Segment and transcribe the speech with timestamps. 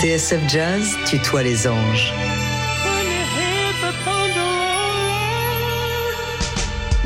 [0.00, 2.12] TSF Jazz tutoie les anges.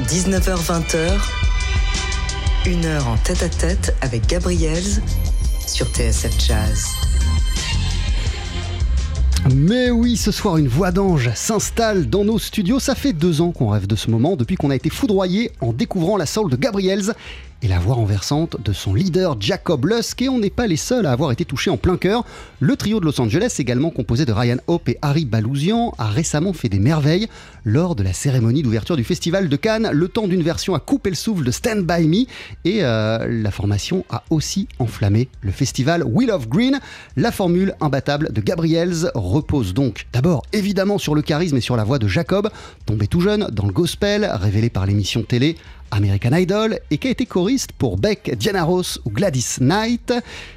[0.06, 1.12] 19h-20h,
[2.66, 5.00] une heure en tête-à-tête avec Gabriels
[5.66, 6.84] sur TSF Jazz.
[9.54, 12.78] Mais oui, ce soir, une voix d'ange s'installe dans nos studios.
[12.78, 15.72] Ça fait deux ans qu'on rêve de ce moment, depuis qu'on a été foudroyé en
[15.72, 17.14] découvrant la soul de Gabriels
[17.62, 20.20] et la voix renversante de son leader Jacob Lusk.
[20.22, 22.24] Et on n'est pas les seuls à avoir été touchés en plein cœur.
[22.60, 26.52] Le trio de Los Angeles, également composé de Ryan Hope et Harry Balousian, a récemment
[26.52, 27.28] fait des merveilles
[27.64, 31.10] lors de la cérémonie d'ouverture du festival de Cannes, le temps d'une version à couper
[31.10, 32.26] le souffle de Stand By Me.
[32.64, 36.80] Et euh, la formation a aussi enflammé le festival Wheel of Green.
[37.16, 41.84] La formule imbattable de Gabriels repose donc d'abord évidemment sur le charisme et sur la
[41.84, 42.50] voix de Jacob,
[42.86, 45.56] tombé tout jeune dans le gospel, révélé par l'émission télé
[45.92, 50.12] American Idol et qui a été choriste pour Beck, Diana Ross ou Gladys Knight.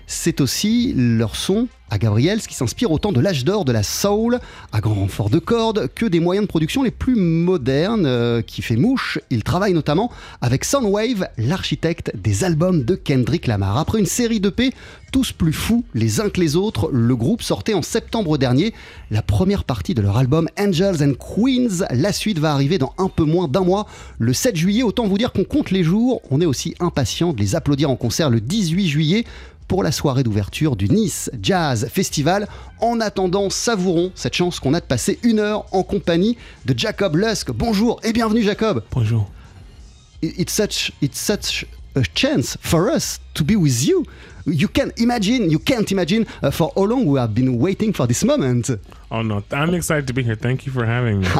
[0.08, 4.40] C'est aussi leur son à Gabriels qui s'inspire autant de l'âge d'or de la soul,
[4.72, 8.62] à grand renfort de cordes, que des moyens de production les plus modernes euh, qui
[8.62, 9.20] fait mouche.
[9.30, 13.78] Il travaille notamment avec Soundwave, l'architecte des albums de Kendrick Lamar.
[13.78, 14.74] Après une série d'EP,
[15.12, 18.74] tous plus fous les uns que les autres, le groupe sortait en septembre dernier
[19.12, 21.86] la première partie de leur album Angels and Queens.
[21.92, 23.88] La suite va arriver dans un peu moins d'un mois,
[24.20, 24.84] le 7 juillet.
[24.84, 26.22] Autant vous dire qu'on compte les jours.
[26.32, 29.24] On est aussi impatient de les applaudir en concert le 18 juillet
[29.68, 32.48] pour la soirée d'ouverture du Nice Jazz Festival.
[32.80, 37.16] En attendant, savourons cette chance qu'on a de passer une heure en compagnie de Jacob
[37.16, 37.52] Lusk.
[37.52, 38.84] Bonjour et bienvenue Jacob.
[38.92, 39.30] Bonjour.
[40.22, 44.06] It's such, it's such a chance for us to be with you.
[44.48, 48.06] You can imagine, you can't imagine uh, for how long we have been waiting for
[48.08, 48.72] this moment.
[49.10, 50.36] Oh no, I'm excited to be here.
[50.36, 51.26] Thank you for having me.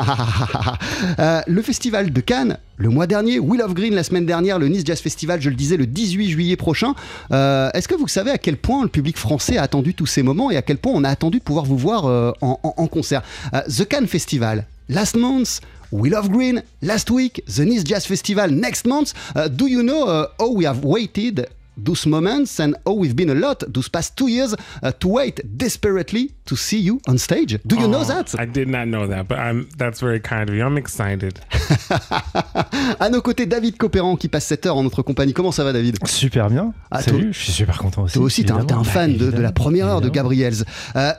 [1.20, 4.68] Euh, le festival de Cannes, le mois dernier, Will of Green la semaine dernière, le
[4.68, 6.94] Nice Jazz Festival, je le disais, le 18 juillet prochain.
[7.32, 10.24] Euh, Est-ce que vous savez à quel point le public français a attendu tous ces
[10.24, 12.74] moments et à quel point on a attendu de pouvoir vous voir euh, en, en-
[12.78, 13.22] en concert?
[13.68, 15.60] The Cannes Festival, last month.
[15.92, 19.14] Will of Green last week, the Nice Jazz Festival next month.
[19.36, 23.30] Uh, do you know uh, how we have waited those moments and how we've been
[23.30, 27.60] a lot those past two years uh, to wait desperately to see you on stage?
[27.66, 28.36] Do you know Oh, that?
[28.40, 30.64] I did not know that, but I'm that's very kind of you.
[30.64, 31.40] I'm excited.
[33.00, 35.34] À nos côtés, David Copéran qui passe cette heure en notre compagnie.
[35.34, 35.98] Comment ça va, David?
[36.08, 36.74] Super bien.
[36.92, 38.14] Ah, Salut, toi- je suis super content aussi.
[38.16, 40.10] Toi aussi, t'es un, un fan Bah, de, de la évidemment, première heure de.
[40.10, 40.64] Gabriels.
[40.96, 41.12] Euh,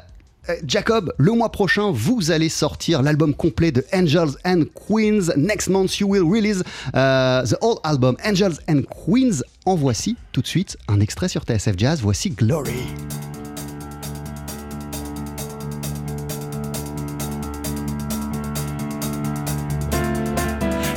[0.49, 5.33] euh, Jacob, le mois prochain, vous allez sortir l'album complet de Angels and Queens.
[5.37, 6.61] Next month, you will release
[6.95, 9.43] uh, the whole album Angels and Queens.
[9.69, 12.01] En voici tout de suite un extrait sur TSF Jazz.
[12.01, 12.85] Voici Glory.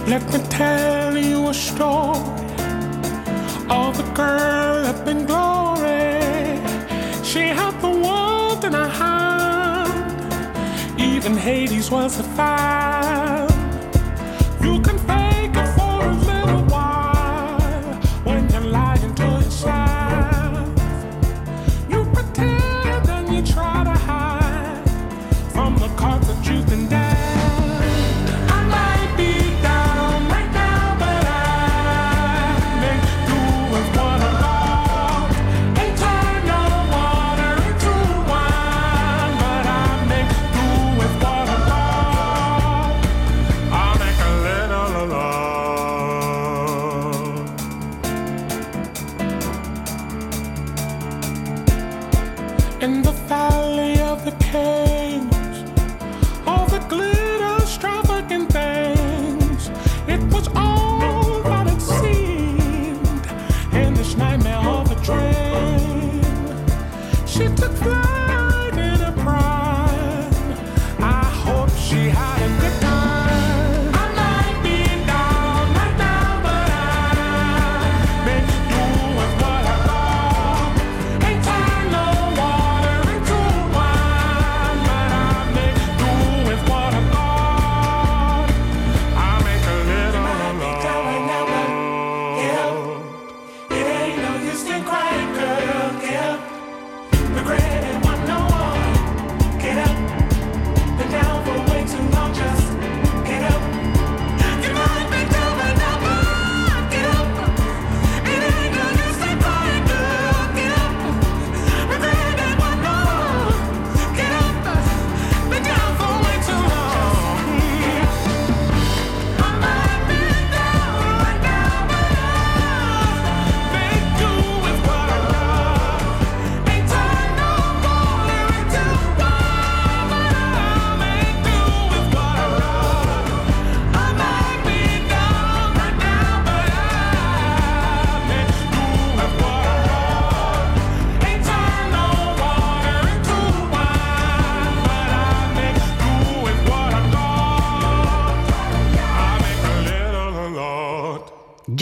[0.07, 2.19] Let me tell you a story
[3.72, 6.19] of a girl up in glory.
[7.24, 10.31] She had the world in her hand,
[11.00, 13.48] even Hades was a fan.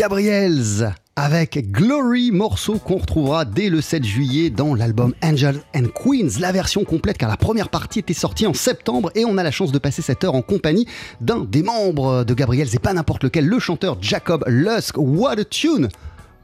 [0.08, 6.40] Gabriels avec Glory, morceau qu'on retrouvera dès le 7 juillet dans l'album Angels and Queens,
[6.40, 9.52] la version complète car la première partie était sortie en septembre et on a la
[9.52, 10.88] chance de passer cette heure en compagnie
[11.20, 14.96] d'un des membres de Gabriels et pas n'importe lequel, le chanteur Jacob Lusk.
[14.98, 15.90] What a tune!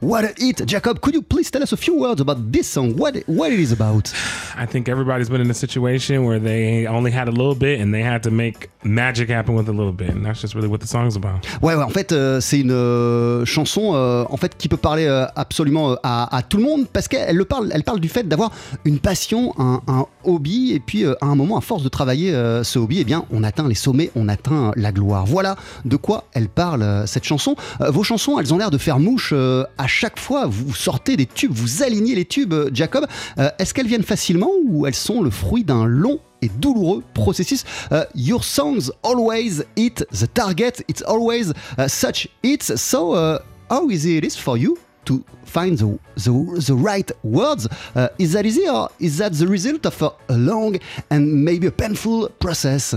[0.04, 0.66] What a hit!
[0.66, 2.94] Jacob, could you please tell us a few words about this song?
[2.98, 4.12] What, what it is about?
[4.54, 7.94] I think everybody's been in a situation where they only had a little bit and
[7.94, 10.10] they had to make magic happen with a little bit.
[10.10, 11.46] And that's just really what the song's about.
[11.62, 15.08] Ouais, ouais, en fait, euh, c'est une euh, chanson euh, en fait qui peut parler
[15.36, 18.52] absolument à, à tout le monde parce qu'elle le parle, elle parle du fait d'avoir
[18.84, 22.30] une passion, un, un hobby, et puis à un moment, à force de travailler
[22.62, 25.24] ce hobby, eh bien, on atteint les sommets, on atteint la gloire.
[25.24, 25.56] Voilà
[25.86, 27.56] de quoi elle parle cette chanson.
[27.80, 30.46] Vos chansons, elles ont l'air de faire mouche à chaque fois.
[30.46, 33.06] Vous sortez des tubes, vous alignez les tubes, euh, Jacob.
[33.38, 37.64] Euh, Est-ce qu'elles viennent facilement ou elles sont le fruit d'un long et douloureux processus?
[37.92, 40.82] Uh, your songs always hit the target.
[40.88, 42.74] It's always uh, such hits.
[42.76, 43.38] So, uh,
[43.70, 46.32] how easy it is for you to find the, the,
[46.66, 47.68] the right words?
[47.94, 50.76] Uh, is that easy or is that the result of a long
[51.10, 52.94] and maybe a painful process?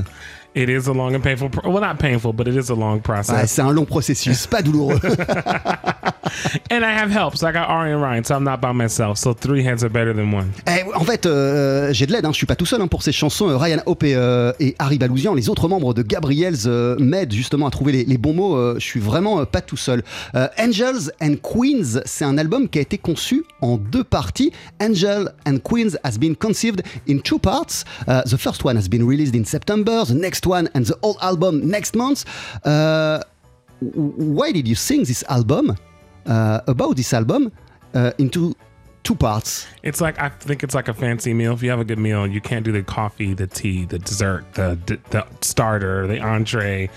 [0.57, 2.95] It is a long and painful, pro- well, not painful, but it is a long
[2.95, 3.51] Ouais, process.
[3.51, 5.00] c'est un long processus, pas douloureux.
[6.71, 7.38] and I have help.
[7.38, 9.18] So I got Ari and Ryan, so I'm not by myself.
[9.19, 10.51] So three heads are better than one.
[10.68, 13.04] Eh, en fait, euh, j'ai de l'aide, hein, je suis pas tout seul hein, pour
[13.04, 13.50] ces chansons.
[13.50, 17.33] Euh, Ryan Hope et, euh, et Harry Balousian, les autres membres de Gabriels, euh, m'aident
[17.33, 18.56] justement à trouver les, les bons mots.
[18.56, 20.01] Euh, je suis vraiment euh, pas tout seul.
[20.33, 24.51] Euh, Angels and Queens, c'est un album qui a été conçu en deux parties.
[24.81, 27.83] Angel and Queens has been conceived in two parts.
[28.07, 31.18] Uh, the first one has been released in September, the next one and the whole
[31.22, 32.26] album next month.
[32.66, 33.22] Uh,
[33.80, 35.78] why did you sing this album,
[36.26, 37.52] uh, about this album,
[37.94, 38.56] uh, into
[39.07, 39.65] two parts?
[39.83, 41.54] It's like I think it's like a fancy meal.
[41.54, 44.44] If you have a good meal, you can't do the coffee, the tea, the dessert,
[44.56, 46.89] the the, the starter, the entree,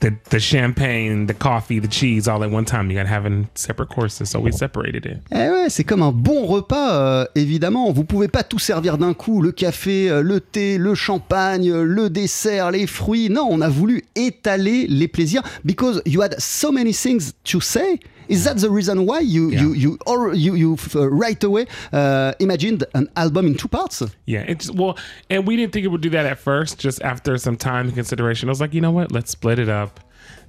[0.00, 2.90] the the champagne, the coffee, the cheese, all at one time.
[2.90, 4.30] You got to have in separate courses.
[4.30, 5.18] So we separated it.
[5.30, 7.92] Eh ouais, c'est comme un bon repas, euh, évidemment.
[7.92, 11.84] Vous pouvez pas tout servir d'un coup, le café, euh, le thé, le champagne, euh,
[11.84, 13.28] le dessert, les fruits.
[13.28, 18.00] Non, on a voulu étaler les plaisirs because you had so many things to say.
[18.28, 19.62] Is that the reason why you Yeah.
[19.62, 24.02] you you or you you uh, right away uh, imagined an album in two parts?
[24.26, 24.96] Yeah, it's well,
[25.30, 26.78] and we didn't think it would do that at first.
[26.78, 29.10] Just after some time and consideration, I was like, you know what?
[29.10, 30.00] Let's split it up,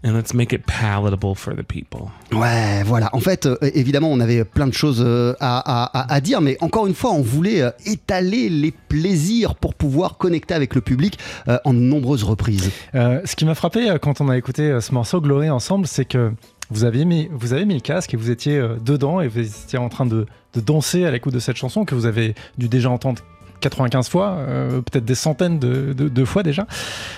[0.03, 2.11] and let's make it palatable for the people.
[2.31, 3.09] Ouais, voilà.
[3.13, 6.57] En fait, euh, évidemment, on avait plein de choses euh, à, à- à dire, mais
[6.61, 11.17] encore une fois, on voulait euh, étaler les plaisirs pour pouvoir connecter avec le public
[11.47, 12.71] euh, en de nombreuses reprises.
[12.95, 15.87] Euh, ce qui m'a frappé euh, quand on a écouté euh, ce morceau Glory ensemble,
[15.87, 16.31] c'est que
[16.69, 19.39] vous avez mis, vous avez mis le casque et vous étiez euh, dedans et vous
[19.39, 22.69] étiez en train de, de danser à l'écoute de cette chanson que vous avez dû
[22.69, 23.21] déjà entendre
[23.61, 26.65] 95 fois, euh, peut-être des centaines de, de- fois déjà.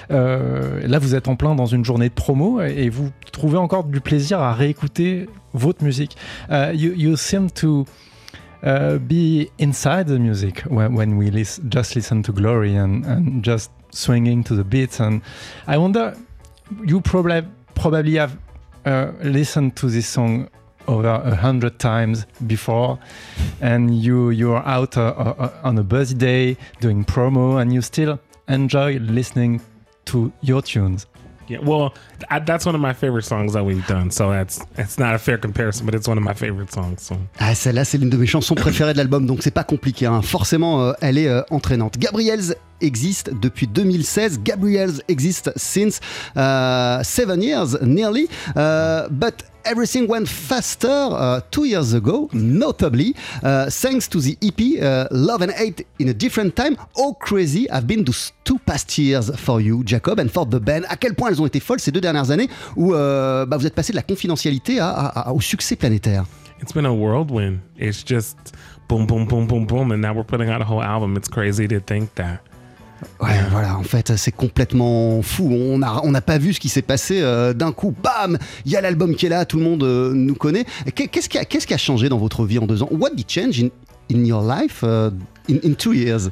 [0.09, 3.83] Euh, là, vous êtes en plein dans une journée de promo et, vous trouvez encore
[3.83, 6.17] du plaisir à réécouter votre musique.
[6.73, 7.85] You, seem to
[8.63, 11.29] be inside the music when, we
[11.69, 14.99] just listen to Glory and, and just swinging to the beats.
[14.99, 15.19] And
[15.67, 16.13] I wonder,
[16.87, 17.43] you probably
[17.75, 18.35] probably have
[18.85, 20.47] uh, listened to this song
[20.87, 22.97] over a hundred times before,
[23.61, 27.81] and you you are out uh, uh, on a busy day doing promo, and you
[27.81, 29.61] still enjoy listening
[30.05, 31.05] to your tunes.
[31.47, 31.93] Yeah, well,
[32.29, 34.09] I, that's one of my favorite songs that we've done.
[34.11, 37.01] So that's it's not a fair comparison, but it's one of my favorite songs.
[37.01, 40.05] So Ah, celle-là, c'est l'une de mes chansons préférées de l'album, donc c'est pas compliqué.
[40.05, 40.21] hein.
[40.21, 41.97] Forcément, euh, elle est euh, entraînante.
[41.97, 44.39] Gabriels existe depuis 2016.
[44.43, 45.99] Gabriels existe since
[46.35, 48.27] uh, seven years, nearly.
[48.55, 54.81] Uh, but everything went faster uh, two years ago, notably uh, thanks to the EP
[54.81, 56.75] uh, Love and Hate in a Different Time.
[56.97, 60.85] How crazy have been those two past years for you, Jacob, and for the band?
[60.89, 63.67] À quel point elles ont été folles ces deux dernières années où euh, bah, vous
[63.67, 64.79] êtes passé de la confidentialité
[65.33, 66.25] au succès planétaire?
[66.61, 67.61] it's been a whirlwind.
[67.75, 68.55] It's just
[68.87, 71.17] boom, boom, boom, boom, boom, and now we're putting out a whole album.
[71.17, 72.45] It's crazy to think that.
[73.21, 75.49] Ouais, voilà, en fait, c'est complètement fou.
[75.51, 77.93] On n'a on pas vu ce qui s'est passé euh, d'un coup.
[78.03, 80.65] Bam Il y a l'album qui est là, tout le monde euh, nous connaît.
[80.95, 82.89] Qu'est- Qu'est-ce qui, qui a changé dans votre vie en deux ans?
[82.91, 83.69] What did change in,
[84.13, 85.09] in your life uh,
[85.49, 86.29] in, in two years?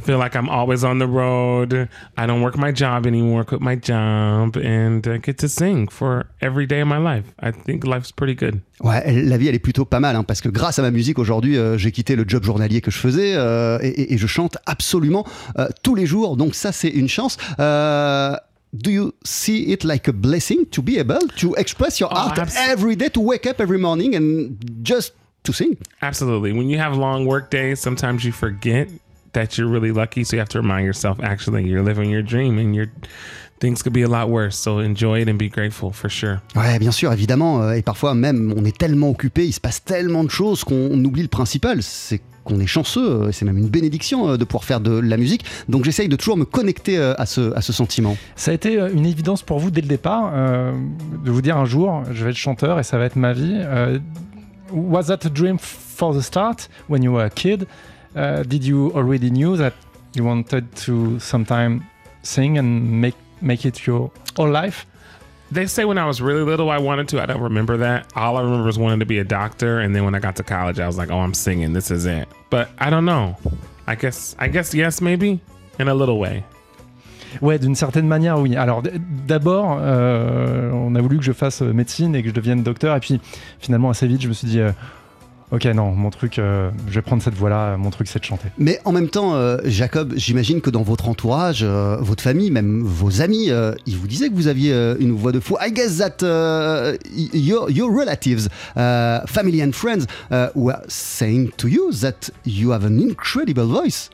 [0.00, 1.86] I feel like I'm always on the road.
[2.16, 6.24] I don't work my job anymore, quit my job, and I get to sing for
[6.40, 7.26] every day of my life.
[7.38, 8.62] I think life's pretty good.
[8.80, 11.18] Ouais, la vie, elle est plutôt pas mal, hein, parce que grâce à ma musique
[11.18, 15.26] aujourd'hui, euh, j'ai quitté le job journalier que je faisais euh, et, je chante absolument
[15.58, 16.38] euh, tous les jours.
[16.38, 17.36] Donc ça, c'est une chance.
[17.58, 18.34] Euh,
[18.72, 22.38] Do you see it like a blessing to be able to express your Oh, art
[22.56, 25.76] every day, to wake up every morning and just to sing?
[26.00, 26.52] Absolutely.
[26.52, 28.88] When you have long work days, sometimes you forget
[29.32, 30.24] that you're really lucky.
[30.24, 32.88] So you have to remind yourself, actually, you're living your dream and you're
[33.60, 34.56] things could be a lot worse.
[34.56, 36.40] So enjoy it and be grateful for sure.
[36.56, 37.62] Ouais, bien sûr, évidemment.
[37.62, 41.04] euh, Et parfois même, on est tellement occupé, il se passe tellement de choses qu'on
[41.04, 41.82] oublie le principal.
[41.82, 45.18] C'est qu'on est chanceux, euh, c'est même une bénédiction euh, de pouvoir faire de la
[45.18, 45.44] musique.
[45.68, 48.16] Donc j'essaye de toujours me connecter à ce, à ce sentiment.
[48.34, 50.72] Ça a été une évidence pour vous dès le départ euh,
[51.22, 53.58] de vous dire un jour, je vais être chanteur et ça va être ma vie.
[53.58, 53.98] Euh,
[54.72, 56.70] was that a dream for the start?
[56.88, 57.66] When you were a kid?
[58.14, 59.74] Uh, did you already knew that
[60.14, 61.84] you wanted to sometime
[62.22, 64.86] sing and make make it your whole life?
[65.52, 67.20] They say when I was really little, I wanted to.
[67.20, 68.06] I don't remember that.
[68.14, 69.80] All I remember is wanting to be a doctor.
[69.80, 71.72] And then when I got to college, I was like, oh, I'm singing.
[71.72, 72.28] This is it.
[72.50, 73.36] But I don't know.
[73.88, 75.40] I guess, I guess yes, maybe
[75.80, 76.44] in a little way.
[77.40, 78.56] Ouais, d'une certaine manière, oui.
[78.56, 78.82] Alors
[79.26, 82.96] d'abord, euh, on a voulu que je fasse euh, médecine et que je devienne docteur,
[82.96, 83.20] et puis
[83.60, 84.72] finalement assez vite, je me suis dit, euh,
[85.52, 87.76] ok, non, mon truc, euh, je vais prendre cette voie-là.
[87.76, 88.48] Mon truc, c'est de chanter.
[88.58, 92.82] Mais en même temps, euh, Jacob, j'imagine que dans votre entourage, euh, votre famille, même
[92.82, 93.50] vos amis,
[93.86, 95.56] ils vous disaient que vous aviez une voix de fou.
[95.60, 96.24] I guess that
[97.32, 100.06] your, your relatives, family and friends,
[100.54, 104.10] were saying to you that you have an incredible voice.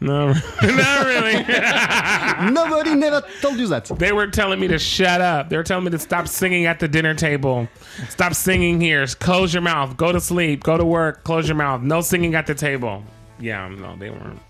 [0.00, 0.28] No,
[0.62, 1.44] not really.
[2.52, 3.86] Nobody never told you that.
[3.98, 5.48] they were telling me to shut up.
[5.48, 7.68] They were telling me to stop singing at the dinner table.
[8.08, 9.06] Stop singing here.
[9.06, 9.96] Close your mouth.
[9.96, 10.62] Go to sleep.
[10.62, 11.24] Go to work.
[11.24, 11.82] Close your mouth.
[11.82, 13.02] No singing at the table.
[13.40, 14.40] Yeah, no, they weren't.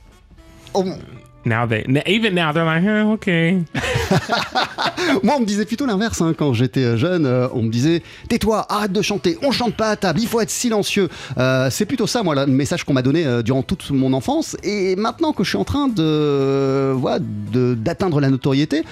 [0.74, 0.98] Oh,
[1.44, 3.62] Now they, even now, they're like, okay.
[5.22, 7.26] moi, on me disait plutôt l'inverse hein, quand j'étais euh, jeune.
[7.26, 10.40] euh, on me disait Tais-toi, arrête de chanter, on chante pas à table, il faut
[10.40, 11.08] être silencieux.
[11.38, 14.56] Euh, c'est plutôt ça, moi, le message qu'on m'a donné euh, durant toute mon enfance.
[14.62, 18.82] Et maintenant que je suis en train de voilà, de- d'atteindre la notoriété.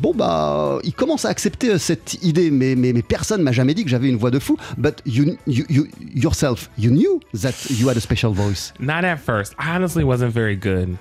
[0.00, 3.84] Bon bah, il commence à accepter cette idée, mais, mais, mais personne m'a jamais dit
[3.84, 4.56] que j'avais une voix de fou.
[4.78, 8.72] But you, you, you yourself, you knew that you had a special voice.
[8.80, 9.54] Not at first.
[9.58, 10.96] I honestly wasn't very good.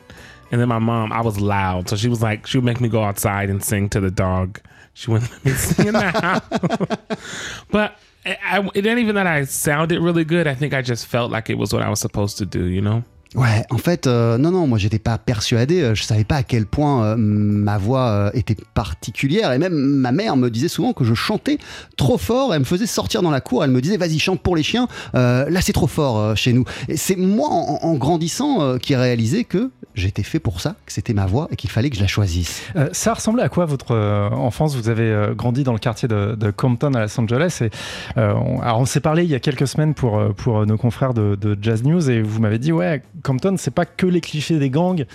[0.53, 1.89] And then my mom, I was loud.
[1.89, 4.61] So she was like, she would make me go outside and sing to the dog.
[4.93, 7.65] She wouldn't let me sing in the house.
[7.71, 10.45] but I, it ain't even that I sounded really good.
[10.45, 12.81] I think I just felt like it was what I was supposed to do, you
[12.81, 13.03] know?
[13.35, 16.43] Ouais, en fait, euh, non, non, moi j'étais pas persuadé, euh, je savais pas à
[16.43, 21.03] quel point euh, ma voix était particulière, et même ma mère me disait souvent que
[21.03, 21.57] je chantais
[21.97, 24.55] trop fort, elle me faisait sortir dans la cour, elle me disait vas-y chante pour
[24.55, 26.63] les chiens, là c'est trop fort chez nous.
[26.87, 31.13] Et c'est moi en, grandissant qui ai réalisé que j'étais fait pour ça, que c'était
[31.13, 32.61] ma voix et qu'il fallait que je la choisisse.
[32.91, 33.95] Ça ressemblait à quoi votre
[34.31, 34.75] enfance?
[34.75, 37.59] Vous avez grandi dans le quartier de, Compton à Los Angeles.
[37.61, 37.69] Et,
[38.17, 41.57] on, alors on s'est parlé il y a quelques semaines pour, pour nos confrères de
[41.61, 45.05] Jazz News et vous m'avez dit ouais Compton c'est pas que les clichés des gangs.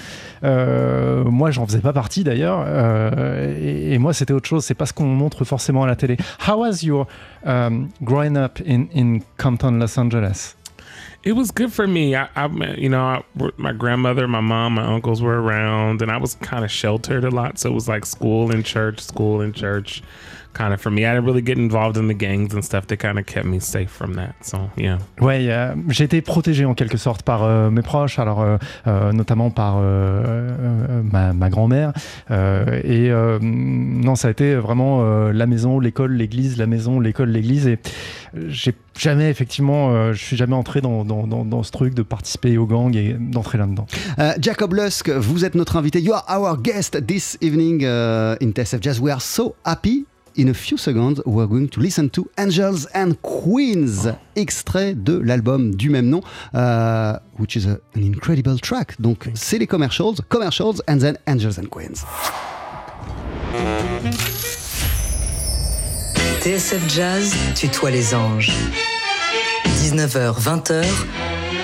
[0.43, 4.65] Euh, moi j'en faisais pas partie d'ailleurs Euh, et, moi c'était autre chose.
[4.65, 6.17] C'est pas ce qu'on montre forcément à la télé.
[6.47, 7.07] How was your
[7.45, 10.55] um, growing up in, in Compton, Los Angeles?
[11.25, 12.15] It was good for me.
[12.15, 12.29] I
[12.77, 13.23] you know, I,
[13.57, 17.31] my grandmother, my mom, my uncles were around, and I was kind of sheltered a
[17.31, 17.59] lot.
[17.59, 20.03] So it was like school and church, school and church,
[20.55, 21.05] kind of for me.
[21.05, 22.87] I didn't really get involved in the gangs and stuff.
[22.87, 24.35] They kind of kept me safe from that.
[24.43, 24.99] So yeah.
[25.21, 29.13] Ouais, euh, j'ai été protégé en quelque sorte par euh, mes proches, alors euh, euh,
[29.13, 31.93] notamment par euh, euh, ma, ma grand-mère.
[32.31, 37.01] Euh, et euh, non, ça a été vraiment euh, la maison, l'école, l'église, la maison,
[37.01, 37.67] l'école, l'église.
[37.67, 37.79] Et
[38.49, 42.03] j'ai jamais effectivement, euh, je suis jamais entré dans, dans, dans, dans ce truc de
[42.03, 43.87] participer au gang et d'entrer là-dedans.
[44.19, 46.01] Euh, Jacob Lusk, vous êtes notre invité.
[46.01, 49.01] You are our guest this evening uh, in TSF Jazz.
[49.01, 50.07] We are so happy.
[50.41, 55.75] In a few seconds, we're going to listen to Angels and Queens, extrait de l'album
[55.75, 56.21] du même nom,
[56.55, 58.95] uh, which is a- an incredible track.
[59.01, 62.05] Donc, c'est les commercials, commercials, and then Angels and Queens.
[66.41, 68.53] TSF Jazz tutoie les anges.
[69.83, 70.85] 19h, 20h,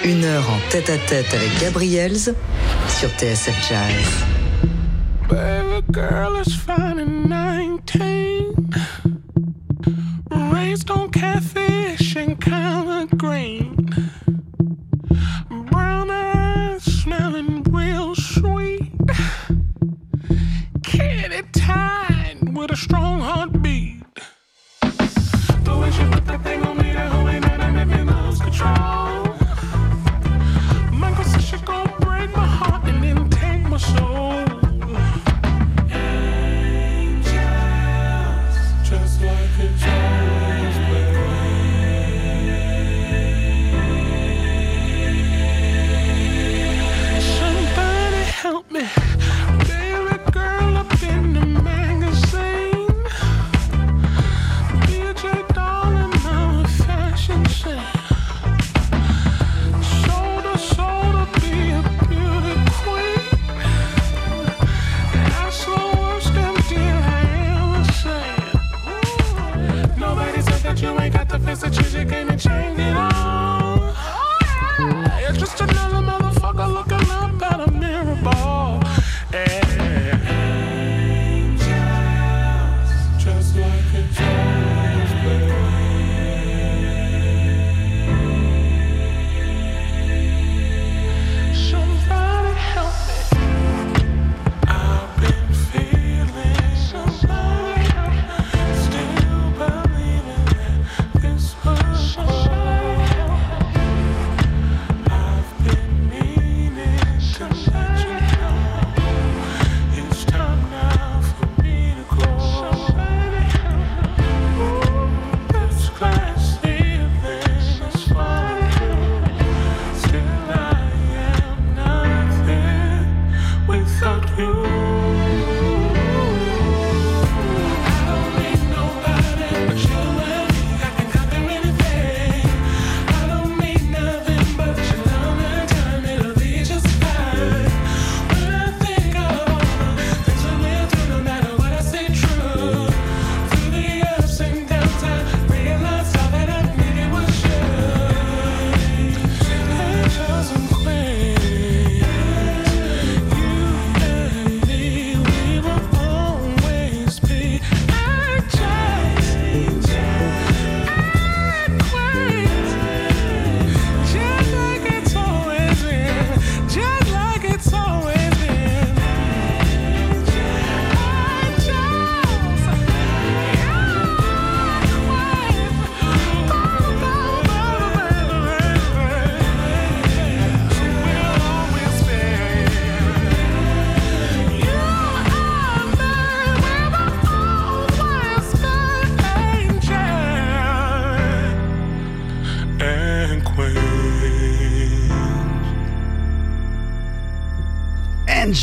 [0.04, 2.34] une heure en tête à tête avec Gabriels
[2.88, 3.94] sur TSF Jazz.
[5.28, 6.93] Baby girl is fine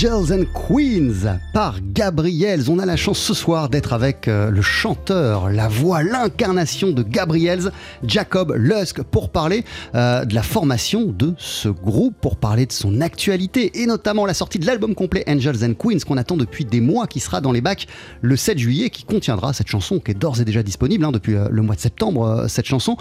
[0.03, 2.71] Angels and Queens par Gabriels.
[2.71, 7.03] On a la chance ce soir d'être avec euh, le chanteur, la voix, l'incarnation de
[7.03, 7.71] Gabriels,
[8.03, 12.99] Jacob Lusk, pour parler euh, de la formation de ce groupe, pour parler de son
[12.99, 16.81] actualité et notamment la sortie de l'album complet Angels and Queens qu'on attend depuis des
[16.81, 17.85] mois, qui sera dans les bacs
[18.21, 21.35] le 7 juillet, qui contiendra cette chanson qui est d'ores et déjà disponible hein, depuis
[21.35, 22.97] euh, le mois de septembre, cette chanson.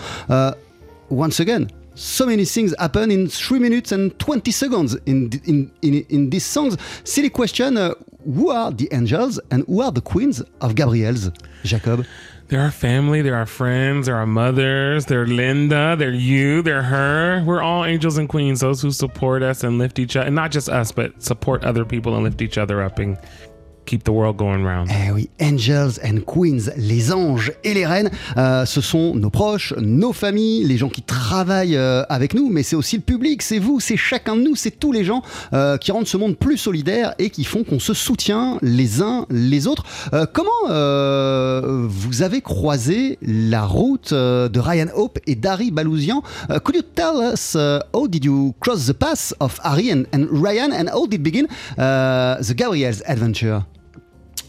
[1.10, 1.66] Once again,
[2.00, 6.46] so many things happen in 3 minutes and 20 seconds in, in, in, in these
[6.46, 6.76] songs.
[7.04, 11.30] Silly question uh, who are the angels and who are the queens of Gabriel's?
[11.62, 12.06] Jacob.
[12.48, 17.44] They're our family, they're our friends, they're our mothers, they're Linda, they're you, they're her.
[17.44, 20.50] We're all angels and queens, those who support us and lift each other, and not
[20.50, 23.16] just us, but support other people and lift each other up and
[23.86, 24.88] keep the world going round.
[24.90, 29.74] Eh oui, Angels and Queens, les anges et les reines, euh, ce sont nos proches,
[29.78, 33.58] nos familles, les gens qui travaillent euh, avec nous, mais c'est aussi le public, c'est
[33.58, 36.56] vous, c'est chacun de nous, c'est tous les gens euh, qui rendent ce monde plus
[36.56, 39.84] solidaire et qui font qu'on se soutient les uns les autres.
[40.32, 40.50] Comment
[41.88, 46.22] vous avez croisé la route de Ryan Hope et d'Harry Balousian
[46.64, 50.26] Could you tell us uh, how did you cross the path of Harry and, and
[50.30, 51.46] Ryan and how did begin
[51.78, 53.64] uh, the Gabriel's adventure?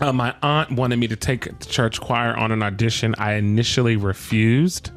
[0.01, 3.13] Uh, my aunt wanted me to take the church choir on an audition.
[3.19, 4.89] I initially refused.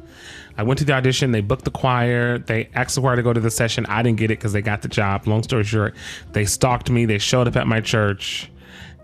[0.57, 1.31] I went to the audition.
[1.31, 2.39] They booked the choir.
[2.39, 3.85] They asked the choir to go to the session.
[3.85, 5.27] I didn't get it because they got the job.
[5.27, 5.93] Long story short,
[6.31, 7.05] they stalked me.
[7.05, 8.49] They showed up at my church,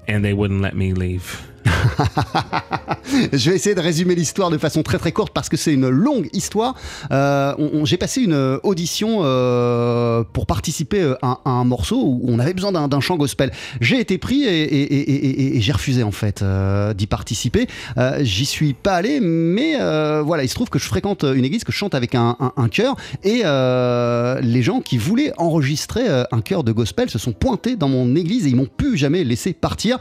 [0.07, 1.50] and they wouldn't let me leave.
[3.33, 5.89] Je vais essayer de résumer l'histoire de façon très très courte parce que c'est une
[5.89, 6.75] longue histoire.
[7.11, 12.53] Euh, J'ai passé une audition euh, pour participer euh, à, un morceau où on avait
[12.53, 13.51] besoin d'un chant gospel.
[13.79, 16.43] J'ai été pris et, j'ai refusé en fait
[16.95, 17.67] d'y participer.
[18.19, 19.77] J'y suis pas allé, mais
[20.21, 22.35] voilà, il se trouve que je fréquente une église, que je chante avec un,
[22.71, 27.89] chœur et les gens qui voulaient enregistrer un chœur de gospel se sont pointés dans
[27.89, 29.97] mon église et ils m'ont plus jamais laissé partir.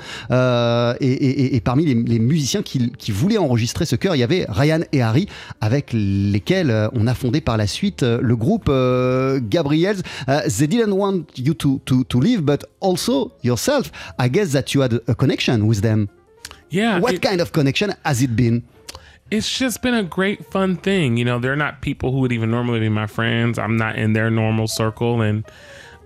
[1.57, 4.81] Et- parmi les, les musiciens qui, qui voulaient enregistrer ce chœur, il y avait Ryan
[4.93, 5.27] et Harry,
[5.61, 10.03] avec lesquels euh, on a fondé par la suite euh, le groupe euh, Gabriel's.
[10.29, 13.91] Uh, they didn't want you to, to, to leave, but also yourself.
[14.19, 16.09] I guess that you had a connection with them.
[16.71, 17.01] Yeah.
[17.01, 18.63] What it- kind of connection has it been?
[19.33, 22.51] it's just been a great fun thing you know they're not people who would even
[22.51, 25.45] normally be my friends i'm not in their normal circle and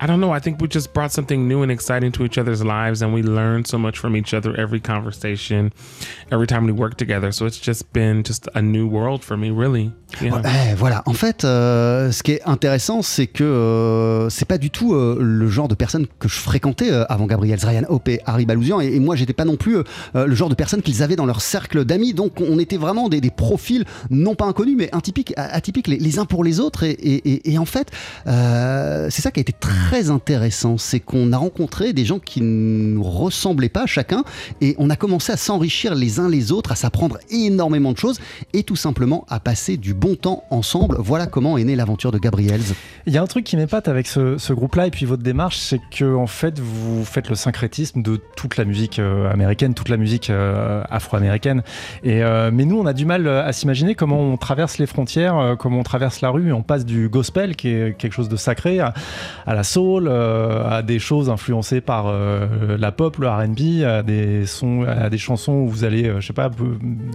[0.05, 0.33] i don't know.
[0.37, 3.23] I think we just brought something new and exciting to each other's lives and we
[3.23, 5.71] learn so much from each other every conversation
[6.31, 7.33] every time we work together.
[7.33, 9.91] So it's just been just a new world for me really.
[10.21, 10.43] Yeah.
[10.45, 14.71] Eh, voilà, en fait, euh, ce qui est intéressant, c'est que euh, c'est pas du
[14.71, 18.21] tout euh, le genre de personne que je fréquentais euh, avant Gabriel Ryan Hope et
[18.27, 21.03] Harry Balousian, et, et moi j'étais pas non plus euh, le genre de personne qu'ils
[21.03, 24.77] avaient dans leur cercle d'amis, donc on était vraiment des, des profils non pas inconnus,
[24.79, 27.91] mais atypiques, atypiques les, les uns pour les autres, et, et- et- en fait,
[28.29, 32.41] euh, c'est ça qui a été très intéressant, c'est qu'on a rencontré des gens qui
[32.41, 34.25] ne nous ressemblaient pas chacun,
[34.61, 38.19] et on a commencé à s'enrichir les uns les autres, à s'apprendre énormément de choses,
[38.53, 40.97] et tout simplement à passer du bon temps ensemble.
[40.99, 42.61] Voilà comment est née l'aventure de Gabriels.
[43.07, 45.81] Il y a un truc qui m'épate avec ce, groupe-là et puis votre démarche, c'est
[45.91, 49.97] que en fait vous faites le syncrétisme de toute la musique euh, américaine, toute la
[49.97, 51.63] musique euh, afro-américaine.
[52.03, 55.57] Et euh, mais nous, on a du mal à s'imaginer comment on traverse les frontières,
[55.59, 58.81] comment on traverse la rue, on passe du gospel qui est quelque chose de sacré
[58.81, 58.95] à,
[59.47, 64.03] à la soul, euh, à des choses influencées par euh, la pop, le R&B, à
[64.05, 66.49] des sons, des chansons où vous allez, euh, je sais pas,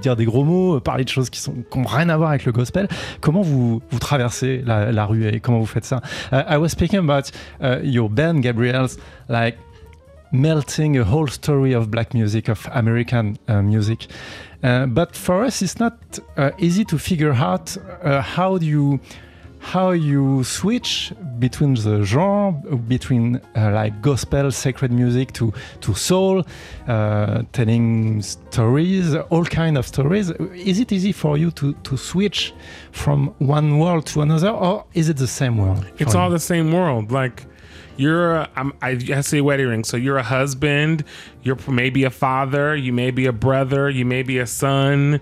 [0.02, 2.46] dire des gros mots, parler de choses qui sont qui ont rien à voir avec
[2.46, 2.88] le gospel.
[3.22, 6.02] Comment vous traversez la, la rue et comment vous faites ça?
[6.34, 8.98] Uh, I was speaking about uh, your band, Gabriel's,
[9.30, 9.58] like
[10.32, 14.08] melting a whole story of black music, of American uh, music.
[14.62, 15.94] Uh, but for us, it's not
[16.36, 19.00] uh, easy to figure out uh, how do you
[19.60, 22.52] how you switch between the genre,
[22.88, 26.44] between uh, like gospel, sacred music to to soul,
[26.88, 30.32] uh, telling stories, all kind of stories.
[30.72, 32.54] Is it easy for you to to switch
[32.92, 35.86] from one world to another, or is it the same world?
[35.98, 36.34] It's all you?
[36.34, 37.12] the same world.
[37.12, 37.46] Like
[38.00, 39.84] you're, a, I'm, I, I say wedding ring.
[39.84, 41.04] So you're a husband.
[41.44, 42.74] You're maybe a father.
[42.74, 43.90] You may be a brother.
[43.90, 45.20] You may be a son.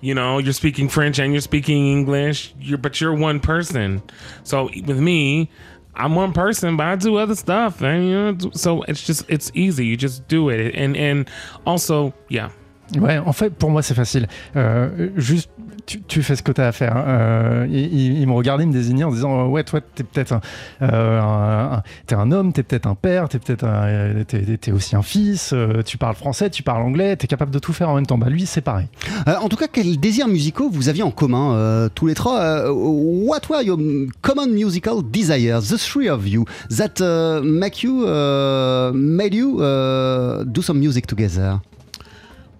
[0.00, 2.54] You know, you're speaking French and you're speaking English.
[2.60, 4.02] You're, but you're one person.
[4.44, 5.50] So with me,
[5.94, 7.80] I'm one person, but I do other stuff.
[7.82, 9.86] And you know, so it's just it's easy.
[9.86, 10.74] You just do it.
[10.74, 11.30] And and
[11.66, 12.50] also, yeah,
[12.94, 14.28] Ouais, en fait, pour moi, c'est facile.
[14.54, 15.50] Euh, juste,
[15.86, 16.96] tu, tu fais ce que tu as à faire.
[16.96, 17.04] hein.
[17.06, 20.32] Euh, il, il- il me regardait, il me désignait en disant Ouais, toi, t'es peut-être
[20.32, 20.40] un,
[20.82, 24.56] euh, un- un- t'es un homme, t'es peut-être un père, t'es peut-être un- euh, t'es,
[24.58, 27.72] t'es aussi un fils, euh, tu parles français, tu parles anglais, t'es capable de tout
[27.72, 28.18] faire en même temps.
[28.18, 28.88] Bah, lui, c'est pareil.
[29.28, 32.40] Euh, en tout cas, quels désirs musicaux vous aviez en commun, euh, tous les trois
[32.40, 33.78] euh, What were your
[34.22, 36.44] common musical desires, the three of you,
[36.76, 41.60] that uh, make you, uh, made you uh, do some music together?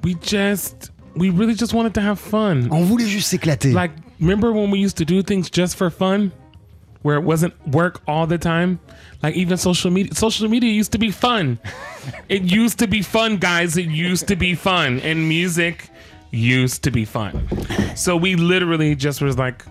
[0.05, 2.69] We just, we really just wanted to have fun.
[2.71, 3.73] On voulait juste s'éclater.
[3.73, 6.33] Like, remember when we used to do things just for fun?
[7.03, 8.81] Where it wasn't work all the time?
[9.23, 11.59] Like, even social media, social media used to be fun.
[12.29, 13.77] it used to be fun, guys.
[13.77, 15.01] It used to be fun.
[15.01, 15.89] And music
[16.31, 17.49] used to be fun.
[17.97, 19.65] So we literally just was like,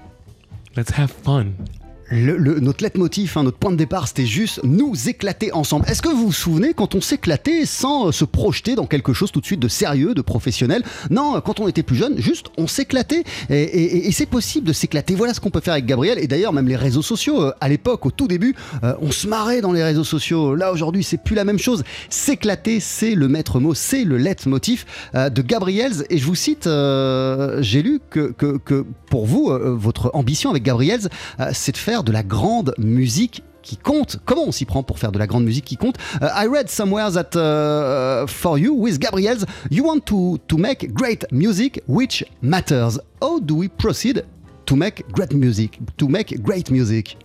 [0.75, 1.67] let's have fun.
[2.11, 5.85] Le- le- notre leitmotiv, hein, notre point de départ, c'était juste nous éclater ensemble.
[5.89, 9.31] Est-ce que vous vous souvenez quand on s'éclatait sans euh, se projeter dans quelque chose
[9.31, 10.83] tout de suite de sérieux, de professionnel?
[11.09, 13.23] Non, euh, quand on était plus jeune, juste on s'éclatait.
[13.49, 15.15] Et, et- et- c'est possible de s'éclater.
[15.15, 16.19] Voilà ce qu'on peut faire avec Gabriel.
[16.19, 18.55] Et d'ailleurs, même les réseaux sociaux, euh, à l'époque, au tout début,
[19.01, 20.53] on se marrait dans les réseaux sociaux.
[20.53, 21.83] Là, aujourd'hui, c'est plus la même chose.
[22.09, 26.05] S'éclater, c'est le maître mot, c'est le leitmotiv de Gabriels.
[26.11, 30.61] Et je vous cite, euh, j'ai lu que, que- que pour vous, votre ambition avec
[30.63, 31.09] Gabriels,
[31.53, 34.19] c'est de faire de la grande musique qui compte.
[34.25, 35.97] Comment on s'y prend pour faire de la grande musique qui compte?
[36.21, 40.93] Uh, I read somewhere that uh, for you, with Gabriels, you want to, to make
[40.93, 42.99] great music which matters.
[43.21, 44.23] How do we proceed
[44.65, 45.79] to make great music?
[45.97, 47.15] To make great music?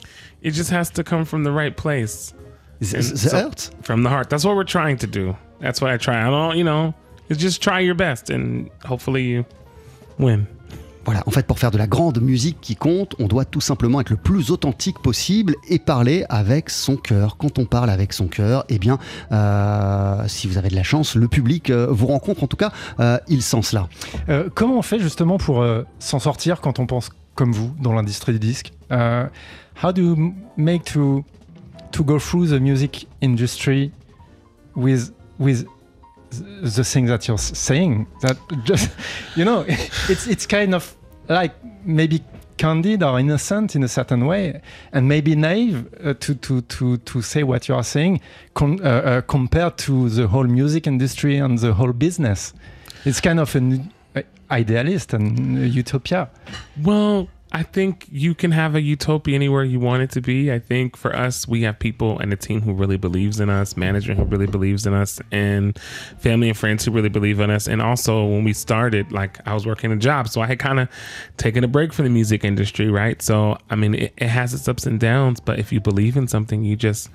[0.43, 2.33] It just has to come from the right place.
[2.81, 3.71] The, so- heart?
[3.83, 4.31] From the heart.
[4.31, 5.37] That's what we're trying to do.
[5.61, 6.27] That's what I try.
[6.27, 6.95] I don't, you know,
[7.29, 9.45] it's just try your best and hopefully you
[10.19, 10.47] win.
[11.11, 14.01] Voilà, en fait, pour faire de la grande musique qui compte, on doit tout simplement
[14.01, 17.37] être le plus authentique possible et parler avec son cœur.
[17.37, 18.97] Quand on parle avec son cœur, eh bien,
[19.33, 22.45] euh, si vous avez de la chance, le public euh, vous rencontre.
[22.45, 22.71] En tout cas,
[23.01, 23.89] euh, il sent cela.
[24.55, 25.67] Comment on fait justement pour
[25.99, 28.73] s'en sortir quand on pense comme vous dans l'industrie du disque?
[28.93, 29.27] Euh,
[29.83, 31.25] How do you make to
[31.91, 33.91] to go through the music industry
[34.77, 35.67] with with
[36.63, 38.07] the things that you're saying?
[38.23, 38.93] That just
[39.37, 39.65] you know,
[40.09, 40.95] it's it's kind of
[41.31, 42.23] like maybe
[42.59, 44.61] candid or innocent in a certain way,
[44.93, 48.21] and maybe naive uh, to to to to say what you are saying
[48.55, 52.53] con- uh, uh, compared to the whole music industry and the whole business.
[53.07, 56.29] It's kind of an uh, idealist and utopia.
[56.83, 60.53] Well, I think you can have a utopia anywhere you want it to be.
[60.53, 63.77] I think for us, we have people and a team who really believes in us,
[63.77, 65.77] management who really believes in us, and
[66.19, 67.67] family and friends who really believe in us.
[67.67, 70.79] And also, when we started, like I was working a job, so I had kind
[70.79, 70.89] of
[71.39, 73.21] taken a break from the music industry, right?
[73.21, 76.29] So, I mean, it, it has its ups and downs, but if you believe in
[76.29, 77.11] something, you just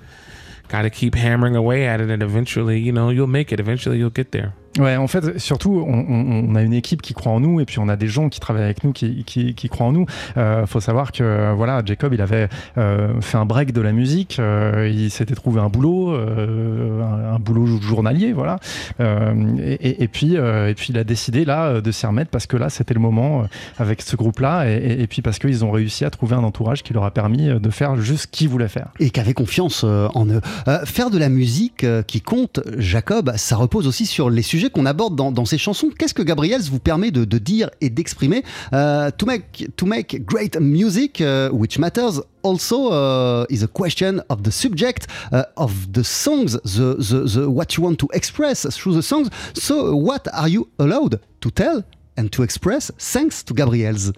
[0.68, 3.60] got to keep hammering away at it, and eventually, you know, you'll make it.
[3.60, 4.52] Eventually, you'll get there.
[4.78, 7.64] Ouais, en fait, surtout, on, on- on a une équipe qui croit en nous et
[7.64, 10.06] puis on a des gens qui travaillent avec nous qui, qui, qui croient en nous.
[10.36, 14.36] Euh, faut savoir que voilà, Jacob, il avait euh, fait un break de la musique,
[14.38, 18.58] euh, il s'était trouvé un boulot, euh, un, un boulot journalier, voilà.
[19.00, 19.34] Euh,
[19.80, 22.56] et, et- puis, euh, et puis il a décidé là de s'y remettre parce que
[22.56, 23.44] là, c'était le moment
[23.78, 26.92] avec ce groupe-là et, et- puis parce qu'ils ont réussi à trouver un entourage qui
[26.92, 28.88] leur a permis de faire juste ce qu'ils voulaient faire.
[29.00, 30.40] et qui confiance en eux.
[30.84, 35.16] Faire de la musique qui compte, Jacob, ça repose aussi sur les sujets qu'on aborde
[35.16, 35.90] dans, ces chansons.
[35.96, 38.44] Qu'est-ce que Gabriels vous permet de, dire et d'exprimer?
[38.72, 44.22] Euh, to, make, to make great music, uh, which matters also uh, is a question
[44.28, 48.66] of the subject uh, of the songs, the, the, the, what you want to express
[48.74, 49.28] through the songs.
[49.54, 51.84] So what are you allowed to tell
[52.16, 54.12] and to express thanks to Gabriels?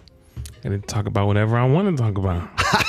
[0.65, 2.41] And then talk about whatever I want to talk about.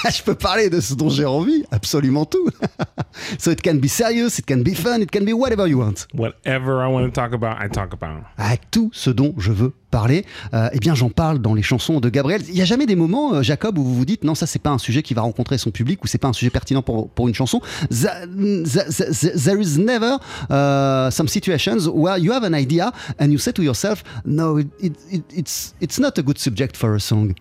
[0.10, 2.50] je peux parler de ce dont j'ai envie, absolument tout.
[3.38, 6.06] so it can be serious, it can be fun, it can be whatever you want.
[6.14, 8.24] Whatever I want to talk about, I talk about.
[8.38, 12.00] Avec tout ce dont je veux parler, euh, eh bien j'en parle dans les chansons
[12.00, 12.42] de Gabriel.
[12.48, 14.58] Il n'y a jamais des moments, euh, Jacob, où vous vous dites non, ça c'est
[14.58, 17.08] pas un sujet qui va rencontrer son public ou c'est pas un sujet pertinent pour,
[17.10, 17.60] pour une chanson.
[17.90, 20.16] There is never
[20.50, 24.68] uh, some situations where you have an idea and you say to yourself, no, it,
[24.80, 27.34] it, it, it's, it's not a good subject for a song.